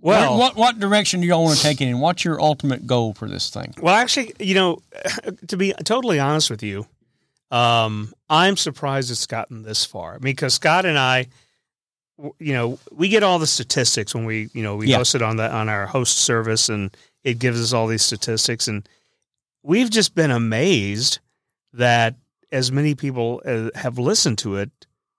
Well, 0.00 0.32
what, 0.32 0.38
what 0.38 0.56
what 0.56 0.78
direction 0.80 1.20
do 1.20 1.26
y'all 1.26 1.44
want 1.44 1.56
to 1.58 1.62
take 1.62 1.80
it 1.80 1.88
in? 1.88 2.00
What's 2.00 2.24
your 2.24 2.40
ultimate 2.40 2.86
goal 2.86 3.12
for 3.14 3.28
this 3.28 3.50
thing? 3.50 3.74
well, 3.80 3.94
actually, 3.94 4.32
you 4.40 4.54
know, 4.54 4.78
to 5.48 5.56
be 5.56 5.72
totally 5.84 6.18
honest 6.20 6.48
with 6.50 6.62
you, 6.62 6.86
um, 7.50 8.12
I'm 8.30 8.56
surprised 8.56 9.10
it's 9.10 9.26
gotten 9.26 9.62
this 9.62 9.84
far. 9.84 10.12
I 10.12 10.14
mean, 10.14 10.20
because 10.22 10.54
Scott 10.54 10.86
and 10.86 10.98
I, 10.98 11.22
w- 11.22 11.30
you 12.38 12.52
know, 12.52 12.78
we 12.92 13.08
get 13.08 13.22
all 13.22 13.38
the 13.38 13.46
statistics 13.46 14.14
when 14.14 14.24
we, 14.24 14.48
you 14.54 14.62
know, 14.62 14.76
we 14.76 14.88
Yeah. 14.88 14.98
host 14.98 15.14
it 15.14 15.22
on 15.22 15.36
the 15.36 15.50
on 15.52 15.68
our 15.68 15.86
host 15.86 16.18
service, 16.18 16.68
and 16.68 16.96
it 17.24 17.38
gives 17.38 17.60
us 17.60 17.72
all 17.72 17.86
these 17.86 18.02
statistics, 18.04 18.68
and 18.68 18.88
we've 19.62 19.90
just 19.90 20.14
been 20.14 20.30
amazed 20.30 21.18
that 21.72 22.14
as 22.52 22.70
many 22.70 22.94
people 22.94 23.42
uh, 23.44 23.70
have 23.74 23.98
listened 23.98 24.38
to 24.38 24.56
it 24.56 24.70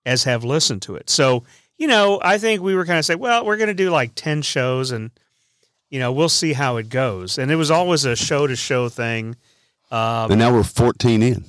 as 0.05 0.23
have 0.23 0.43
listened 0.45 0.81
to 0.84 0.95
it. 0.95 1.10
So, 1.10 1.43
you 1.77 1.88
know, 1.88 2.19
I 2.23 2.38
think 2.38 2.62
we 2.62 2.75
were 2.75 2.86
kind 2.86 2.99
of 2.99 3.03
saying, 3.05 3.19
well, 3.19 3.43
we're 3.43 3.58
going 3.58 3.67
to 3.67 3.73
do 3.73 3.89
like 3.89 4.12
10 4.15 4.41
shows 4.43 4.91
and, 4.91 5.10
you 5.89 5.99
know, 5.99 6.13
we'll 6.13 6.29
see 6.29 6.53
how 6.53 6.77
it 6.77 6.88
goes. 6.89 7.38
And 7.38 7.51
it 7.51 7.55
was 7.58 7.71
always 7.71 8.05
a 8.05 8.15
show 8.15 8.47
to 8.47 8.55
show 8.55 8.88
thing. 8.88 9.36
Um, 9.91 10.31
And 10.31 10.39
now 10.39 10.53
we're 10.53 10.63
fourteen 10.63 11.21
in. 11.23 11.43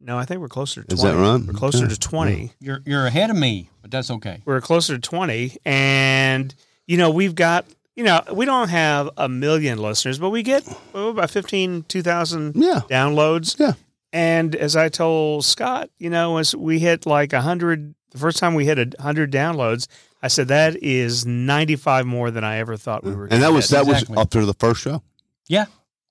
No, 0.00 0.16
I 0.16 0.24
think 0.24 0.40
we're 0.40 0.48
closer 0.48 0.82
to 0.82 0.86
20. 0.86 0.94
Is 0.94 1.02
that 1.02 1.16
right? 1.20 1.40
We're 1.46 1.52
closer 1.58 1.82
Yeah. 1.84 1.88
to 1.88 1.98
20. 1.98 2.52
You're 2.60 2.80
you're 2.86 3.06
ahead 3.06 3.30
of 3.30 3.36
me, 3.36 3.68
but 3.82 3.90
that's 3.90 4.10
okay. 4.10 4.42
We're 4.46 4.60
closer 4.60 4.94
to 4.94 5.00
20. 5.00 5.58
And, 5.66 6.54
you 6.86 6.96
know, 6.96 7.10
we've 7.10 7.34
got, 7.34 7.66
you 7.96 8.04
know, 8.04 8.22
we 8.32 8.46
don't 8.46 8.68
have 8.68 9.10
a 9.16 9.28
million 9.28 9.78
listeners, 9.78 10.18
but 10.18 10.30
we 10.30 10.42
get 10.42 10.66
oh, 10.94 11.08
about 11.10 11.30
15, 11.30 11.84
2,000 11.88 12.52
Yeah. 12.56 12.80
downloads. 12.88 13.58
Yeah. 13.58 13.72
And 14.12 14.56
as 14.56 14.74
I 14.74 14.88
told 14.88 15.44
Scott, 15.44 15.90
you 15.98 16.08
know, 16.10 16.38
as 16.38 16.54
we 16.54 16.78
hit 16.78 17.04
like 17.06 17.32
a 17.32 17.42
hundred, 17.42 17.94
the 18.10 18.18
first 18.18 18.38
time 18.38 18.54
we 18.54 18.64
hit 18.64 18.78
a 18.78 19.02
hundred 19.02 19.30
downloads, 19.30 19.86
I 20.22 20.28
said 20.28 20.48
that 20.48 20.82
is 20.82 21.24
ninety 21.24 21.76
five 21.76 22.06
more 22.06 22.30
than 22.32 22.42
I 22.42 22.56
ever 22.56 22.76
thought 22.76 23.04
we 23.04 23.14
were. 23.14 23.24
And 23.24 23.34
that 23.42 23.46
gonna 23.46 23.52
was 23.54 23.70
hit. 23.70 23.76
that 23.84 23.88
Exactly. 23.88 24.16
was 24.16 24.22
up 24.24 24.30
to 24.30 24.44
the 24.44 24.54
first 24.54 24.80
show. 24.80 25.02
Yeah, 25.46 25.66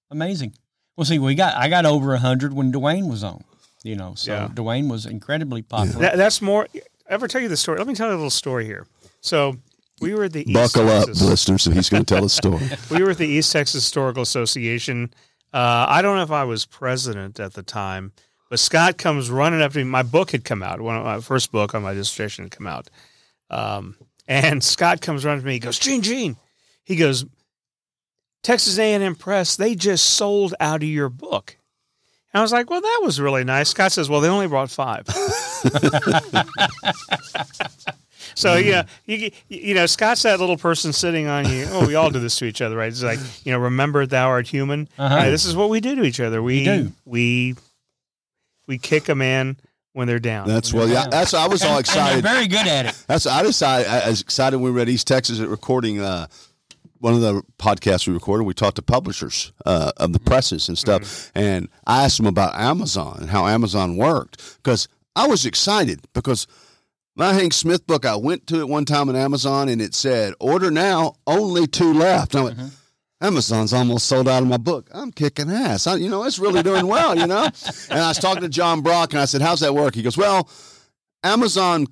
amazing. 0.09 0.53
Well, 0.95 1.03
see, 1.05 1.19
we 1.19 1.35
got 1.35 1.55
I 1.57 1.67
got 1.67 1.85
over 1.85 2.15
hundred 2.17 2.53
when 2.53 2.71
Duane 2.71 3.09
was 3.09 3.21
on. 3.23 3.43
You 3.83 3.95
know, 3.95 4.13
so 4.15 4.33
Yeah. 4.33 4.49
Duane 4.53 4.89
was 4.89 5.05
incredibly 5.05 5.61
popular. 5.61 5.99
That, 6.01 6.17
that's 6.17 6.41
more. 6.41 6.67
Ever 7.07 7.27
tell 7.27 7.41
you 7.41 7.47
the 7.47 7.57
story? 7.57 7.77
Let 7.77 7.87
me 7.87 7.95
tell 7.95 8.07
you 8.07 8.13
a 8.13 8.17
little 8.17 8.29
story 8.29 8.65
here. 8.65 8.85
So 9.21 9.55
we 10.01 10.13
were 10.13 10.25
at 10.25 10.33
the 10.33 10.41
East 10.49 10.53
Buckle 10.75 10.89
up, 10.89 11.05
Texas, 11.07 11.21
listeners. 11.27 11.63
So 11.63 11.71
he's 11.71 11.89
going 11.89 12.05
to 12.05 12.13
tell 12.15 12.23
a 12.25 12.29
story. 12.29 12.69
we 12.91 13.01
were 13.03 13.11
at 13.11 13.17
the 13.17 13.27
East 13.27 13.51
Texas 13.51 13.83
Historical 13.83 14.21
Association. 14.23 15.13
Uh, 15.53 15.85
I 15.89 16.01
don't 16.01 16.15
know 16.17 16.23
if 16.23 16.31
I 16.31 16.43
was 16.43 16.65
president 16.65 17.39
at 17.39 17.53
the 17.53 17.63
time, 17.63 18.11
But 18.49 18.59
Scott 18.59 18.97
comes 18.97 19.29
running 19.31 19.61
up 19.61 19.71
to 19.73 19.79
me. 19.79 19.83
My 19.85 20.03
book 20.03 20.31
had 20.31 20.43
come 20.45 20.61
out. 20.61 20.81
One 20.81 20.95
of 20.95 21.03
my 21.03 21.19
first 21.21 21.51
book 21.51 21.73
on 21.73 21.81
my 21.81 21.93
dissertation 21.93 22.45
had 22.45 22.51
come 22.51 22.67
out. 22.67 22.89
Um, 23.49 23.95
and 24.27 24.63
Scott 24.63 25.01
comes 25.01 25.25
running 25.25 25.41
to 25.41 25.47
me. 25.47 25.53
He 25.53 25.59
goes, 25.59 25.79
Gene, 25.79 26.01
Gene. 26.03 26.35
He 26.83 26.95
goes, 26.95 27.25
Texas 28.43 28.77
A&M 28.77 29.15
Press. 29.15 29.55
They 29.55 29.75
just 29.75 30.05
sold 30.11 30.53
out 30.59 30.83
of 30.83 30.89
your 30.89 31.09
book. 31.09 31.57
And 32.33 32.39
I 32.39 32.43
was 32.43 32.51
like, 32.51 32.69
well, 32.69 32.81
that 32.81 32.99
was 33.03 33.19
really 33.19 33.43
nice. 33.43 33.69
Scott 33.69 33.91
says, 33.91 34.07
well, 34.07 34.21
they 34.21 34.27
only 34.27 34.47
brought 34.47 34.69
five. 34.69 35.07
so 38.35 38.55
yeah, 38.55 38.83
you 39.05 39.31
you 39.47 39.73
know, 39.73 39.87
Scott's 39.87 40.21
that 40.23 40.39
little 40.39 40.57
person 40.57 40.93
sitting 40.93 41.27
on 41.27 41.49
you. 41.49 41.65
Oh, 41.69 41.87
we 41.87 41.95
all 41.95 42.11
do 42.11 42.19
this 42.19 42.37
to 42.37 42.45
each 42.45 42.61
other, 42.61 42.77
right? 42.77 42.89
It's 42.89 43.01
like 43.03 43.19
you 43.43 43.51
know, 43.51 43.59
remember 43.59 44.05
thou 44.05 44.27
art 44.29 44.47
human. 44.47 44.87
Uh-huh. 44.97 45.15
Right, 45.15 45.29
this 45.31 45.45
is 45.45 45.55
what 45.55 45.69
we 45.69 45.81
do 45.81 45.95
to 45.95 46.03
each 46.03 46.19
other. 46.19 46.41
We 46.43 46.63
do. 46.63 46.91
we 47.05 47.55
we 48.67 48.77
kick 48.77 49.09
a 49.09 49.15
man 49.15 49.57
when 49.93 50.07
they're 50.07 50.19
down. 50.19 50.47
That's 50.47 50.73
well, 50.73 50.87
yeah. 50.87 51.07
That's 51.09 51.33
I 51.33 51.47
was 51.47 51.63
all 51.63 51.79
excited. 51.79 52.23
they're 52.23 52.33
very 52.33 52.47
good 52.47 52.67
at 52.67 52.85
it. 52.85 53.03
That's 53.07 53.25
I 53.25 53.41
decided. 53.41 53.87
I 53.87 54.09
was 54.09 54.21
excited 54.21 54.57
when 54.57 54.65
we 54.65 54.71
were 54.71 54.81
at 54.81 54.89
East 54.89 55.07
Texas 55.07 55.39
at 55.39 55.47
recording 55.49 55.99
uh, 55.99 56.27
one 56.99 57.13
of 57.13 57.21
the 57.21 57.41
podcasts 57.57 58.07
we 58.07 58.13
recorded. 58.13 58.43
We 58.43 58.53
talked 58.53 58.75
to 58.75 58.81
publishers 58.81 59.51
uh, 59.65 59.91
of 59.97 60.13
the 60.13 60.19
presses 60.19 60.67
and 60.67 60.77
stuff, 60.77 61.31
and 61.35 61.69
I 61.87 62.03
asked 62.03 62.17
them 62.17 62.27
about 62.27 62.55
Amazon 62.55 63.17
and 63.21 63.29
how 63.29 63.47
Amazon 63.47 63.97
worked 63.97 64.57
because 64.57 64.87
I 65.15 65.27
was 65.27 65.45
excited 65.45 66.01
because 66.13 66.47
my 67.15 67.33
Hank 67.33 67.53
Smith 67.53 67.85
book. 67.85 68.05
I 68.05 68.15
went 68.15 68.47
to 68.47 68.59
it 68.61 68.69
one 68.69 68.85
time 68.85 69.09
on 69.09 69.15
Amazon 69.15 69.67
and 69.67 69.81
it 69.81 69.93
said 69.93 70.33
order 70.39 70.71
now, 70.71 71.15
only 71.27 71.67
two 71.67 71.93
left. 71.93 72.33
And 72.33 72.41
I 72.41 72.43
went. 72.45 72.59
Amazon's 73.21 73.73
almost 73.73 74.07
sold 74.07 74.29
out 74.29 74.41
of 74.41 74.47
my 74.47 74.55
book. 74.55 74.89
I'm 74.93 75.11
kicking 75.11 75.51
ass. 75.51 75.87
I, 75.87 75.95
you 75.95 76.09
know, 76.09 76.23
it's 76.23 76.39
really 76.39 76.63
doing 76.63 76.87
well, 76.87 77.17
you 77.17 77.27
know? 77.27 77.49
And 77.89 77.99
I 77.99 78.07
was 78.07 78.17
talking 78.17 78.43
to 78.43 78.49
John 78.49 78.79
Brock 78.79 79.11
and 79.11 79.21
I 79.21 79.25
said, 79.25 79.41
How's 79.41 79.59
that 79.59 79.73
work? 79.75 79.93
He 79.95 80.01
goes, 80.01 80.17
Well, 80.17 80.49
Amazon 81.23 81.87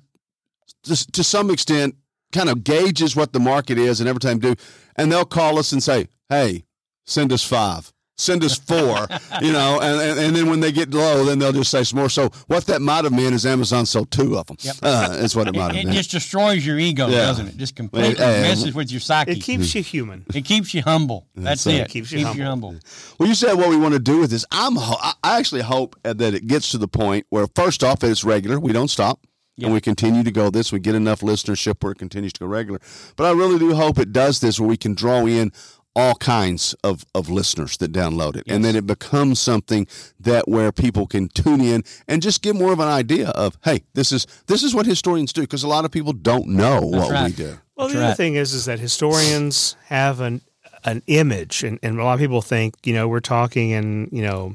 to, 0.84 1.12
to 1.12 1.22
some 1.22 1.50
extent 1.50 1.96
kind 2.32 2.48
of 2.48 2.64
gauges 2.64 3.16
what 3.16 3.32
the 3.32 3.40
market 3.40 3.78
is 3.78 4.00
and 4.00 4.08
every 4.08 4.20
time 4.20 4.38
do 4.38 4.54
and 4.96 5.10
they'll 5.10 5.24
call 5.24 5.58
us 5.58 5.72
and 5.72 5.82
say 5.82 6.08
hey 6.28 6.64
send 7.06 7.32
us 7.32 7.42
five 7.42 7.92
send 8.18 8.42
us 8.44 8.58
four 8.58 9.06
you 9.40 9.52
know 9.52 9.78
and, 9.80 10.00
and, 10.00 10.18
and 10.18 10.36
then 10.36 10.50
when 10.50 10.58
they 10.60 10.72
get 10.72 10.90
low 10.92 11.24
then 11.24 11.38
they'll 11.38 11.52
just 11.52 11.70
say 11.70 11.84
some 11.84 11.98
more 12.00 12.08
so 12.10 12.28
what 12.48 12.66
that 12.66 12.82
might 12.82 13.04
have 13.04 13.12
meant 13.12 13.32
is 13.34 13.46
amazon 13.46 13.86
sold 13.86 14.10
two 14.10 14.36
of 14.36 14.46
them 14.48 14.56
Yep. 14.60 14.74
uh, 14.82 15.16
that's 15.16 15.34
what 15.36 15.46
it 15.48 15.54
It, 15.54 15.58
might 15.58 15.74
have 15.74 15.86
it 15.86 15.92
just 15.92 16.10
destroys 16.10 16.66
your 16.66 16.78
ego, 16.78 17.06
Yeah. 17.08 17.18
doesn't 17.18 17.46
it? 17.46 17.56
Just 17.56 17.76
completely 17.76 18.16
Well, 18.18 18.38
uh, 18.38 18.42
messes 18.42 18.74
with 18.74 18.90
your 18.90 19.00
psyche. 19.00 19.32
it 19.32 19.40
keeps 19.42 19.74
you 19.74 19.82
human. 19.82 20.26
It 20.34 20.44
keeps 20.44 20.74
you 20.74 20.82
humble. 20.82 21.28
That's, 21.36 21.64
That's 21.64 21.76
it. 21.76 21.80
it. 21.82 21.88
Keeps 21.90 22.10
you 22.12 22.26
humble. 22.26 22.74
well 23.18 23.28
you 23.28 23.34
said 23.36 23.54
what 23.54 23.68
we 23.70 23.76
want 23.76 23.94
to 23.94 24.00
do 24.00 24.18
with 24.18 24.30
this 24.30 24.44
i'm 24.50 24.76
ho- 24.76 24.98
i 25.00 25.12
I 25.22 25.38
actually 25.38 25.62
hope 25.62 25.94
that 26.02 26.20
it 26.34 26.46
gets 26.46 26.70
to 26.72 26.78
the 26.78 26.88
point 26.88 27.24
where 27.30 27.46
first 27.54 27.84
off 27.84 28.02
it's 28.02 28.24
regular 28.24 28.58
we 28.58 28.72
don't 28.72 28.88
stop 28.88 29.20
Yeah. 29.58 29.66
and 29.66 29.74
we 29.74 29.80
continue 29.80 30.22
to 30.22 30.30
go 30.30 30.48
this 30.50 30.72
we 30.72 30.78
get 30.78 30.94
enough 30.94 31.20
listenership 31.20 31.82
where 31.82 31.92
it 31.92 31.98
continues 31.98 32.32
to 32.34 32.40
go 32.40 32.46
regular. 32.46 32.80
But 33.16 33.26
i 33.26 33.32
really 33.32 33.58
do 33.58 33.74
hope 33.74 33.98
it 33.98 34.12
does 34.12 34.40
this 34.40 34.58
where 34.58 34.68
we 34.68 34.76
can 34.76 34.94
draw 34.94 35.26
in 35.26 35.52
all 35.96 36.14
kinds 36.14 36.74
of, 36.84 37.04
of 37.12 37.28
listeners 37.28 37.76
that 37.78 37.90
download 37.90 38.36
it. 38.36 38.44
And 38.46 38.64
then 38.64 38.76
it 38.76 38.86
becomes 38.86 39.40
something 39.40 39.88
that 40.20 40.46
where 40.46 40.70
people 40.70 41.08
can 41.08 41.26
tune 41.28 41.60
in 41.60 41.82
and 42.06 42.22
just 42.22 42.40
get 42.40 42.54
more 42.54 42.72
of 42.72 42.78
an 42.78 42.86
idea 42.86 43.30
of 43.30 43.58
hey 43.64 43.82
this 43.94 44.12
is 44.12 44.26
this 44.46 44.62
is 44.62 44.74
what 44.74 44.86
historians 44.86 45.32
do 45.32 45.40
because 45.40 45.64
a 45.64 45.68
lot 45.68 45.84
of 45.84 45.90
people 45.90 46.12
don't 46.12 46.46
know 46.46 46.80
what 46.80 47.24
we 47.24 47.32
do. 47.32 47.58
Well, 47.74 47.88
That's 47.88 47.98
the 47.98 48.04
other 48.06 48.14
thing 48.14 48.34
is, 48.34 48.54
is 48.54 48.64
that 48.66 48.78
historians 48.78 49.76
have 49.86 50.20
an 50.20 50.40
an 50.84 51.02
image, 51.08 51.64
and, 51.64 51.78
and 51.82 51.98
a 51.98 52.04
lot 52.04 52.14
of 52.14 52.20
people 52.20 52.42
think, 52.42 52.74
you 52.84 52.94
know, 52.94 53.08
we're 53.08 53.20
talking 53.20 53.70
in, 53.70 54.08
you 54.12 54.22
know, 54.22 54.54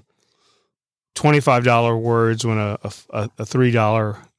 twenty 1.15 1.39
five 1.39 1.63
dollar 1.63 1.97
words 1.97 2.45
when 2.45 2.57
a 2.57 2.77
a, 3.09 3.29
a 3.37 3.45
three 3.45 3.71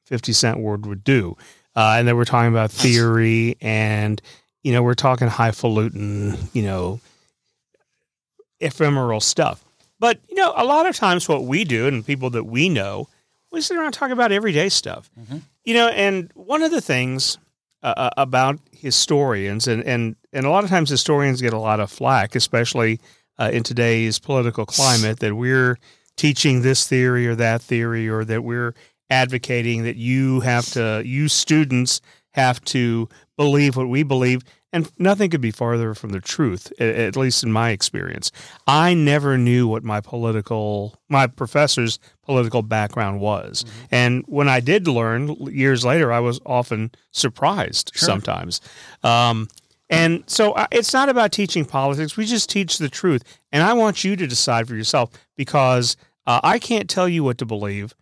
dollar 0.05 0.15
fifty 0.15 0.33
cent 0.33 0.59
word 0.59 0.85
would 0.85 1.03
do, 1.03 1.35
uh, 1.75 1.95
and 1.97 2.07
then 2.07 2.15
we're 2.15 2.25
talking 2.25 2.49
about 2.49 2.71
theory, 2.71 3.57
and 3.61 4.21
you 4.63 4.71
know, 4.71 4.81
we're 4.81 4.93
talking 4.95 5.27
highfalutin, 5.27 6.37
you 6.53 6.63
know, 6.63 6.99
ephemeral 8.59 9.19
stuff. 9.19 9.63
But 9.99 10.19
you 10.29 10.35
know, 10.35 10.53
a 10.55 10.65
lot 10.65 10.85
of 10.85 10.95
times 10.95 11.27
what 11.27 11.43
we 11.43 11.63
do, 11.63 11.87
and 11.87 12.05
people 12.05 12.29
that 12.31 12.45
we 12.45 12.69
know, 12.69 13.07
we 13.51 13.61
sit 13.61 13.77
around 13.77 13.87
and 13.87 13.93
talk 13.93 14.11
about 14.11 14.31
everyday 14.31 14.69
stuff. 14.69 15.09
You 15.63 15.73
know, 15.73 15.87
and 15.89 16.31
one 16.35 16.63
of 16.63 16.71
the 16.71 16.81
things 16.81 17.37
uh, 17.83 18.09
about 18.17 18.59
historians, 18.71 19.67
and, 19.67 19.83
and, 19.83 20.15
and 20.33 20.45
a 20.45 20.49
lot 20.49 20.63
of 20.63 20.69
times 20.69 20.89
historians 20.89 21.41
get 21.41 21.53
a 21.53 21.59
lot 21.59 21.79
of 21.79 21.91
flack, 21.91 22.35
especially 22.35 22.99
uh, 23.37 23.49
in 23.53 23.63
today's 23.63 24.17
political 24.19 24.65
climate, 24.65 25.19
that 25.19 25.35
we're 25.35 25.77
teaching 26.17 26.61
this 26.61 26.87
theory 26.87 27.27
or 27.27 27.35
that 27.35 27.61
theory, 27.61 28.09
or 28.09 28.25
that 28.25 28.43
we're 28.43 28.73
advocating 29.09 29.83
that 29.83 29.95
you 29.95 30.39
have 30.41 30.65
to, 30.71 31.01
you 31.05 31.27
students 31.27 32.01
have 32.31 32.63
to 32.65 33.07
believe 33.37 33.75
what 33.75 33.87
we 33.87 34.03
believe. 34.03 34.41
And 34.73 34.91
nothing 34.99 35.29
could 35.29 35.39
be 35.39 35.51
farther 35.51 35.93
from 35.93 36.09
the 36.09 36.19
truth, 36.19 36.69
at 36.81 37.15
least 37.15 37.43
in 37.43 37.51
my 37.51 37.69
experience. 37.69 38.29
I 38.67 38.93
never 38.93 39.37
knew 39.37 39.69
what 39.69 39.85
my 39.85 40.01
political, 40.01 40.99
my 41.07 41.27
professor's 41.27 41.97
political 42.23 42.61
background 42.61 43.21
was. 43.21 43.63
And 43.89 44.25
when 44.27 44.49
I 44.49 44.59
did 44.59 44.85
learn 44.85 45.29
years 45.45 45.85
later, 45.85 46.11
I 46.11 46.19
was 46.19 46.41
often 46.45 46.91
surprised 47.11 47.91
sometimes. 47.95 48.59
Um, 49.01 49.47
and 49.89 50.23
so 50.27 50.55
it's 50.71 50.93
not 50.93 51.09
about 51.09 51.31
teaching 51.31 51.63
politics. 51.63 52.17
We 52.17 52.25
just 52.25 52.49
teach 52.49 52.77
the 52.77 52.89
truth. 52.89 53.23
And 53.53 53.63
I 53.63 53.73
want 53.73 54.03
you 54.03 54.17
to 54.17 54.27
decide 54.27 54.67
for 54.67 54.75
yourself 54.75 55.11
because 55.37 55.95
uh, 56.27 56.41
I 56.43 56.59
can't 56.59 56.89
tell 56.89 57.07
you 57.07 57.23
what 57.23 57.37
to 57.37 57.45
believe. 57.45 57.95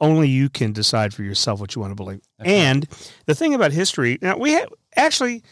Only 0.00 0.28
you 0.28 0.48
can 0.50 0.72
decide 0.72 1.14
for 1.14 1.22
yourself 1.22 1.58
what 1.58 1.74
you 1.74 1.80
want 1.80 1.92
to 1.92 1.96
believe. 1.96 2.20
and 2.38 2.86
the 3.24 3.34
thing 3.34 3.54
about 3.54 3.72
history, 3.72 4.18
now 4.20 4.36
we 4.36 4.52
had 4.52 4.68
actually 4.94 5.42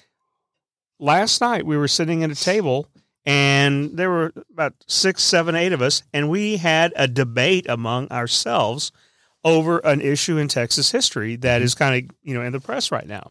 last 0.99 1.41
night 1.41 1.67
we 1.67 1.77
were 1.77 1.89
sitting 1.89 2.23
at 2.23 2.31
a 2.31 2.35
table 2.35 2.89
and 3.27 3.97
there 3.97 4.11
were 4.11 4.33
about 4.53 4.75
six, 4.87 5.23
seven, 5.23 5.55
eight 5.55 5.73
of 5.73 5.81
us, 5.81 6.03
and 6.13 6.29
we 6.29 6.57
had 6.57 6.93
a 6.97 7.09
debate 7.09 7.67
among 7.69 8.09
ourselves 8.11 8.93
over 9.45 9.79
an 9.79 10.01
issue 10.01 10.37
in 10.37 10.49
Texas 10.49 10.91
history 10.91 11.37
that 11.37 11.59
mm-hmm. 11.59 11.65
is 11.65 11.75
kind 11.75 12.05
of 12.11 12.17
you 12.23 12.35
know 12.35 12.43
in 12.43 12.53
the 12.53 12.61
press 12.61 12.93
right 12.93 13.07
now, 13.07 13.31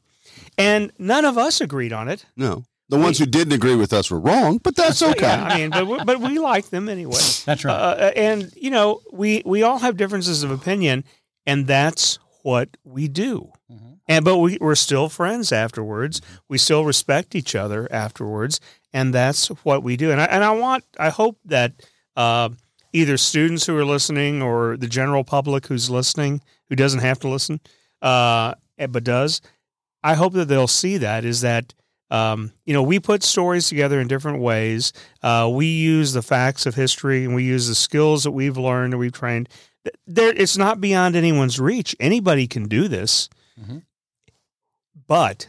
and 0.57 0.91
none 0.97 1.25
of 1.25 1.37
us 1.37 1.61
agreed 1.61 1.93
on 1.93 2.07
it. 2.07 2.25
no 2.35 2.63
the 2.89 2.97
ones 2.97 3.17
who 3.17 3.25
didn't 3.25 3.53
agree 3.53 3.75
with 3.75 3.93
us 3.93 4.11
were 4.11 4.19
wrong 4.19 4.59
but 4.63 4.75
that's 4.75 5.01
okay 5.01 5.21
Yeah, 5.21 5.43
I 5.43 5.57
mean, 5.57 5.69
but 5.69 5.87
we, 5.87 6.03
but 6.03 6.19
we 6.19 6.39
like 6.39 6.69
them 6.69 6.89
anyway. 6.89 7.15
That's 7.45 7.65
right. 7.65 7.73
Uh, 7.73 8.11
and 8.15 8.51
you 8.55 8.69
know, 8.69 9.01
we 9.11 9.41
we 9.45 9.63
all 9.63 9.79
have 9.79 9.97
differences 9.97 10.43
of 10.43 10.51
opinion, 10.51 11.03
and 11.45 11.67
that's 11.67 12.19
what 12.43 12.69
we 12.83 13.07
do. 13.07 13.51
And 14.07 14.25
but 14.25 14.37
we 14.37 14.57
we're 14.59 14.75
still 14.75 15.07
friends 15.09 15.51
afterwards. 15.51 16.21
We 16.49 16.57
still 16.57 16.83
respect 16.85 17.35
each 17.35 17.55
other 17.55 17.87
afterwards, 17.91 18.59
and 18.91 19.13
that's 19.13 19.47
what 19.63 19.81
we 19.81 19.95
do. 19.95 20.11
And 20.11 20.19
I 20.19 20.25
and 20.25 20.43
I 20.43 20.51
want 20.51 20.83
I 20.99 21.09
hope 21.09 21.37
that 21.45 21.71
uh, 22.17 22.49
either 22.91 23.17
students 23.17 23.65
who 23.65 23.77
are 23.77 23.85
listening 23.85 24.41
or 24.41 24.75
the 24.77 24.87
general 24.87 25.23
public 25.23 25.67
who's 25.67 25.89
listening 25.89 26.41
who 26.69 26.75
doesn't 26.75 26.99
have 26.99 27.19
to 27.19 27.29
listen, 27.29 27.59
uh, 28.01 28.55
but 28.89 29.03
does, 29.03 29.41
I 30.03 30.15
hope 30.15 30.33
that 30.33 30.47
they'll 30.49 30.67
see 30.67 30.97
that 30.97 31.25
is 31.25 31.41
that. 31.41 31.73
Um, 32.11 32.51
you 32.65 32.73
know, 32.73 32.83
we 32.83 32.99
put 32.99 33.23
stories 33.23 33.67
together 33.69 33.99
in 33.99 34.07
different 34.07 34.39
ways. 34.39 34.93
Uh, 35.23 35.49
we 35.51 35.65
use 35.65 36.13
the 36.13 36.21
facts 36.21 36.65
of 36.65 36.75
history 36.75 37.23
and 37.25 37.33
we 37.33 37.43
use 37.43 37.67
the 37.67 37.75
skills 37.75 38.23
that 38.23 38.31
we've 38.31 38.57
learned 38.57 38.93
and 38.93 38.99
we've 38.99 39.11
trained. 39.11 39.49
There, 40.05 40.31
it's 40.35 40.57
not 40.57 40.79
beyond 40.79 41.15
anyone's 41.15 41.59
reach. 41.59 41.95
Anybody 41.99 42.45
can 42.47 42.67
do 42.67 42.87
this, 42.87 43.29
Mhm. 43.59 43.81
but 45.07 45.47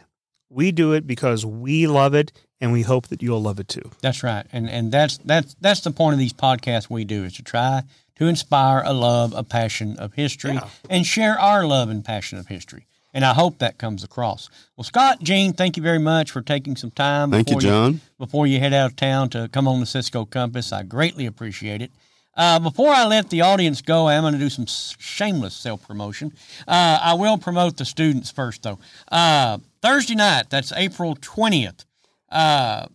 we 0.49 0.71
do 0.71 0.93
it 0.93 1.05
because 1.07 1.45
we 1.45 1.87
love 1.87 2.13
it 2.13 2.31
and 2.61 2.71
we 2.71 2.81
hope 2.81 3.07
that 3.09 3.21
you'll 3.21 3.41
love 3.41 3.59
it 3.59 3.67
too. 3.67 3.91
That's 4.01 4.23
right, 4.23 4.45
and 4.51 4.69
and 4.69 4.91
that's 4.91 5.17
that's 5.19 5.55
that's 5.61 5.81
the 5.81 5.91
point 5.91 6.13
of 6.13 6.19
these 6.19 6.33
podcasts 6.33 6.89
we 6.89 7.03
do 7.05 7.23
is 7.25 7.33
to 7.33 7.43
try 7.43 7.83
to 8.15 8.27
inspire 8.27 8.81
a 8.85 8.93
love, 8.93 9.33
a 9.35 9.43
passion 9.43 9.97
of 9.97 10.13
history, 10.13 10.53
Yeah. 10.53 10.69
and 10.89 11.05
share 11.05 11.37
our 11.39 11.65
love 11.67 11.89
and 11.89 12.03
passion 12.03 12.37
of 12.37 12.47
history. 12.47 12.87
And 13.15 13.23
I 13.23 13.33
hope 13.33 13.59
that 13.59 13.77
comes 13.77 14.03
across. 14.03 14.49
Well, 14.75 14.83
Scott, 14.83 15.21
Gene, 15.23 15.53
thank 15.53 15.77
you 15.77 15.81
very 15.83 15.99
much 15.99 16.31
for 16.31 16.41
taking 16.41 16.75
some 16.75 16.91
time. 16.91 17.31
Thank 17.31 17.49
you, 17.49 17.55
before 17.55 17.69
John. 17.71 18.01
before 18.19 18.45
you 18.45 18.59
head 18.59 18.73
out 18.73 18.91
of 18.91 18.97
town 18.97 19.29
to 19.29 19.47
come 19.53 19.69
on 19.69 19.79
the 19.79 19.85
Cisco 19.85 20.25
Compass, 20.25 20.73
I 20.73 20.83
greatly 20.83 21.25
appreciate 21.25 21.81
it. 21.81 21.91
Uh, 22.35 22.59
before 22.59 22.89
I 22.89 23.05
let 23.05 23.29
the 23.29 23.39
audience 23.39 23.81
go, 23.81 24.09
I'm 24.09 24.23
going 24.23 24.33
to 24.33 24.39
do 24.39 24.49
some 24.49 24.65
shameless 24.67 25.55
self 25.55 25.87
promotion. 25.87 26.33
Uh, 26.67 26.99
I 27.01 27.13
will 27.13 27.37
promote 27.37 27.77
the 27.77 27.85
students 27.85 28.29
first, 28.31 28.63
though. 28.63 28.79
Uh, 29.09 29.59
Thursday 29.81 30.15
night, 30.15 30.49
that's 30.49 30.73
April 30.73 31.15
20th, 31.15 31.85
uh, 32.29 32.87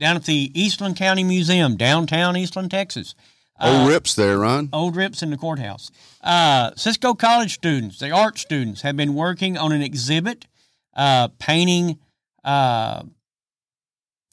down 0.00 0.16
at 0.16 0.24
the 0.24 0.50
Eastland 0.54 0.96
County 0.96 1.24
Museum, 1.24 1.76
downtown 1.76 2.38
Eastland, 2.38 2.70
Texas. 2.70 3.14
Old 3.60 3.88
rips 3.88 4.14
there, 4.14 4.38
Ron. 4.38 4.68
Old 4.72 4.94
Rips 4.94 5.22
in 5.22 5.30
the 5.30 5.36
courthouse. 5.36 5.90
Uh, 6.22 6.70
Cisco 6.76 7.14
College 7.14 7.54
students, 7.54 7.98
the 7.98 8.10
art 8.10 8.38
students, 8.38 8.82
have 8.82 8.96
been 8.96 9.14
working 9.14 9.58
on 9.58 9.72
an 9.72 9.82
exhibit 9.82 10.46
uh, 10.94 11.28
painting 11.38 11.98
uh, 12.44 13.02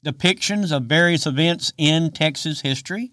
depictions 0.06 0.72
of 0.72 0.84
various 0.84 1.26
events 1.26 1.74
in 1.78 2.12
Texas 2.12 2.62
history. 2.62 3.12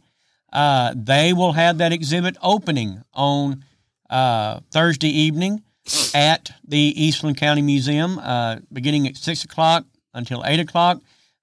Uh, 0.53 0.93
they 0.95 1.33
will 1.33 1.53
have 1.53 1.79
that 1.79 1.93
exhibit 1.93 2.37
opening 2.43 3.03
on 3.15 3.65
uh, 4.11 4.61
Thursday 4.71 5.09
evening 5.09 5.63
at 6.15 6.51
the 6.67 6.79
Eastland 6.79 7.39
County 7.39 7.63
Museum, 7.63 8.19
uh, 8.19 8.57
beginning 8.71 9.07
at 9.09 9.17
six 9.17 9.45
o'clock 9.45 9.87
until 10.13 10.43
eight 10.45 10.61
o'clock. 10.61 11.01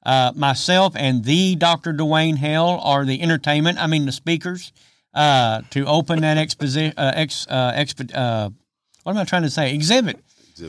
Uh, 0.09 0.31
myself 0.35 0.93
and 0.95 1.23
the 1.23 1.55
Dr. 1.55 1.93
Duane 1.93 2.37
Hale 2.37 2.79
are 2.81 3.05
the 3.05 3.21
entertainment. 3.21 3.77
I 3.77 3.85
mean 3.85 4.07
the 4.07 4.11
speakers 4.11 4.73
uh, 5.13 5.61
to 5.69 5.85
open 5.85 6.21
that 6.21 6.35
exposition. 6.35 6.95
Uh, 6.97 7.11
ex, 7.13 7.45
uh, 7.47 7.73
expo- 7.73 8.15
uh, 8.15 8.49
what 9.03 9.11
am 9.11 9.19
I 9.19 9.23
trying 9.23 9.43
to 9.43 9.51
say? 9.51 9.71
Exhibit. 9.71 10.19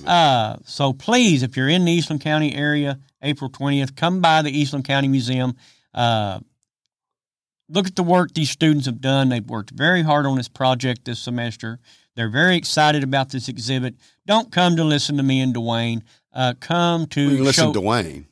Uh, 0.06 0.58
so 0.66 0.92
please, 0.92 1.42
if 1.42 1.56
you're 1.56 1.70
in 1.70 1.86
the 1.86 1.92
Eastland 1.92 2.20
County 2.20 2.54
area, 2.54 2.98
April 3.22 3.48
20th, 3.48 3.96
come 3.96 4.20
by 4.20 4.42
the 4.42 4.50
Eastland 4.50 4.84
County 4.84 5.08
Museum. 5.08 5.56
Uh, 5.94 6.40
look 7.70 7.86
at 7.86 7.96
the 7.96 8.02
work 8.02 8.34
these 8.34 8.50
students 8.50 8.84
have 8.84 9.00
done. 9.00 9.30
They've 9.30 9.42
worked 9.42 9.70
very 9.70 10.02
hard 10.02 10.26
on 10.26 10.36
this 10.36 10.48
project 10.48 11.06
this 11.06 11.18
semester. 11.18 11.78
They're 12.14 12.28
very 12.28 12.56
excited 12.56 13.02
about 13.02 13.30
this 13.30 13.48
exhibit. 13.48 13.94
Don't 14.26 14.52
come 14.52 14.76
to 14.76 14.84
listen 14.84 15.16
to 15.16 15.22
me 15.22 15.40
and 15.40 15.54
Duane. 15.54 16.04
Uh, 16.30 16.52
come 16.60 17.06
to 17.06 17.30
listen 17.30 17.64
show, 17.68 17.72
to 17.72 17.80
Duane. 17.80 18.26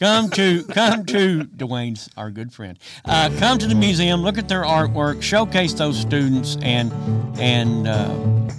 Come 0.00 0.28
to 0.30 0.64
come 0.64 1.06
to 1.06 1.44
Duane's 1.44 2.10
our 2.16 2.30
good 2.30 2.52
friend. 2.52 2.78
Uh, 3.04 3.30
come 3.38 3.58
to 3.58 3.66
the 3.66 3.74
museum, 3.74 4.22
look 4.22 4.38
at 4.38 4.48
their 4.48 4.64
artwork, 4.64 5.22
showcase 5.22 5.72
those 5.72 5.98
students, 5.98 6.56
and 6.62 6.92
and 7.38 7.86
uh, 7.86 8.14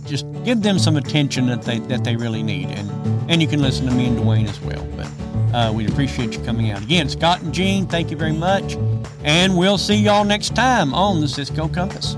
just 0.06 0.26
give 0.44 0.62
them 0.62 0.80
some 0.80 0.96
attention 0.96 1.48
that 1.48 1.64
they 1.64 1.80
that 1.80 2.06
they 2.06 2.16
really 2.16 2.42
need. 2.42 2.70
And 2.70 2.90
and 3.30 3.42
you 3.42 3.48
can 3.50 3.62
listen 3.62 3.86
to 3.88 3.94
me 3.94 4.08
and 4.08 4.16
Duane 4.16 4.48
as 4.48 4.60
well. 4.62 4.84
But 4.96 5.08
uh, 5.54 5.74
we 5.74 5.88
appreciate 5.88 6.38
you 6.38 6.44
coming 6.44 6.72
out 6.72 6.82
again, 6.82 7.10
Scott 7.10 7.42
and 7.42 7.54
Gene. 7.54 7.86
Thank 7.86 8.10
you 8.10 8.18
very 8.18 8.34
much, 8.34 8.78
and 9.24 9.58
we'll 9.58 9.78
see 9.78 9.96
y'all 9.96 10.24
next 10.24 10.56
time 10.56 10.94
on 10.94 11.20
the 11.20 11.28
Cisco 11.28 11.68
Compass. 11.68 12.16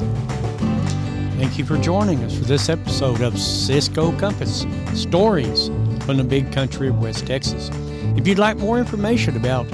Thank 1.37 1.57
you 1.57 1.65
for 1.65 1.77
joining 1.77 2.23
us 2.23 2.37
for 2.37 2.45
this 2.45 2.69
episode 2.69 3.21
of 3.21 3.37
Cisco 3.39 4.11
Compass 4.17 4.65
Stories 4.93 5.67
from 6.05 6.17
the 6.17 6.23
big 6.23 6.51
country 6.51 6.87
of 6.87 6.99
West 6.99 7.25
Texas. 7.27 7.69
If 8.17 8.27
you'd 8.27 8.39
like 8.39 8.57
more 8.57 8.79
information 8.79 9.37
about 9.37 9.67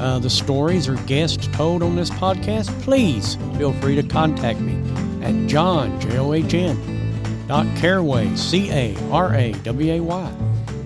uh, 0.00 0.20
the 0.20 0.30
stories 0.30 0.88
or 0.88 0.94
guests 1.06 1.48
told 1.48 1.82
on 1.82 1.96
this 1.96 2.10
podcast, 2.10 2.68
please 2.82 3.34
feel 3.56 3.72
free 3.74 3.96
to 3.96 4.02
contact 4.04 4.60
me 4.60 4.80
at 5.22 5.48
John, 5.48 6.00
J 6.00 6.18
O 6.18 6.32
H 6.32 6.54
N, 6.54 7.44
dot 7.48 7.66
Caraway, 7.76 8.34
C 8.36 8.70
A 8.70 8.96
R 9.10 9.34
A 9.34 9.52
W 9.52 9.92
A 9.94 10.00
Y, 10.00 10.32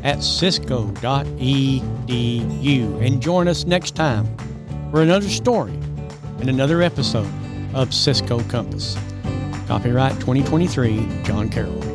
at 0.03 0.23
cisco.edu. 0.23 0.93
And 3.07 3.23
join 3.23 3.47
us 3.47 3.67
next 3.67 3.95
time 3.95 4.27
for 4.91 5.03
another 5.03 5.29
story 5.29 5.75
and 6.41 6.49
another 6.49 6.81
episode 6.83 7.31
of 7.75 7.93
Cisco 7.93 8.43
Compass. 8.45 8.97
Copyright 9.67 10.15
2023, 10.15 11.23
John 11.25 11.49
Carroll. 11.51 11.92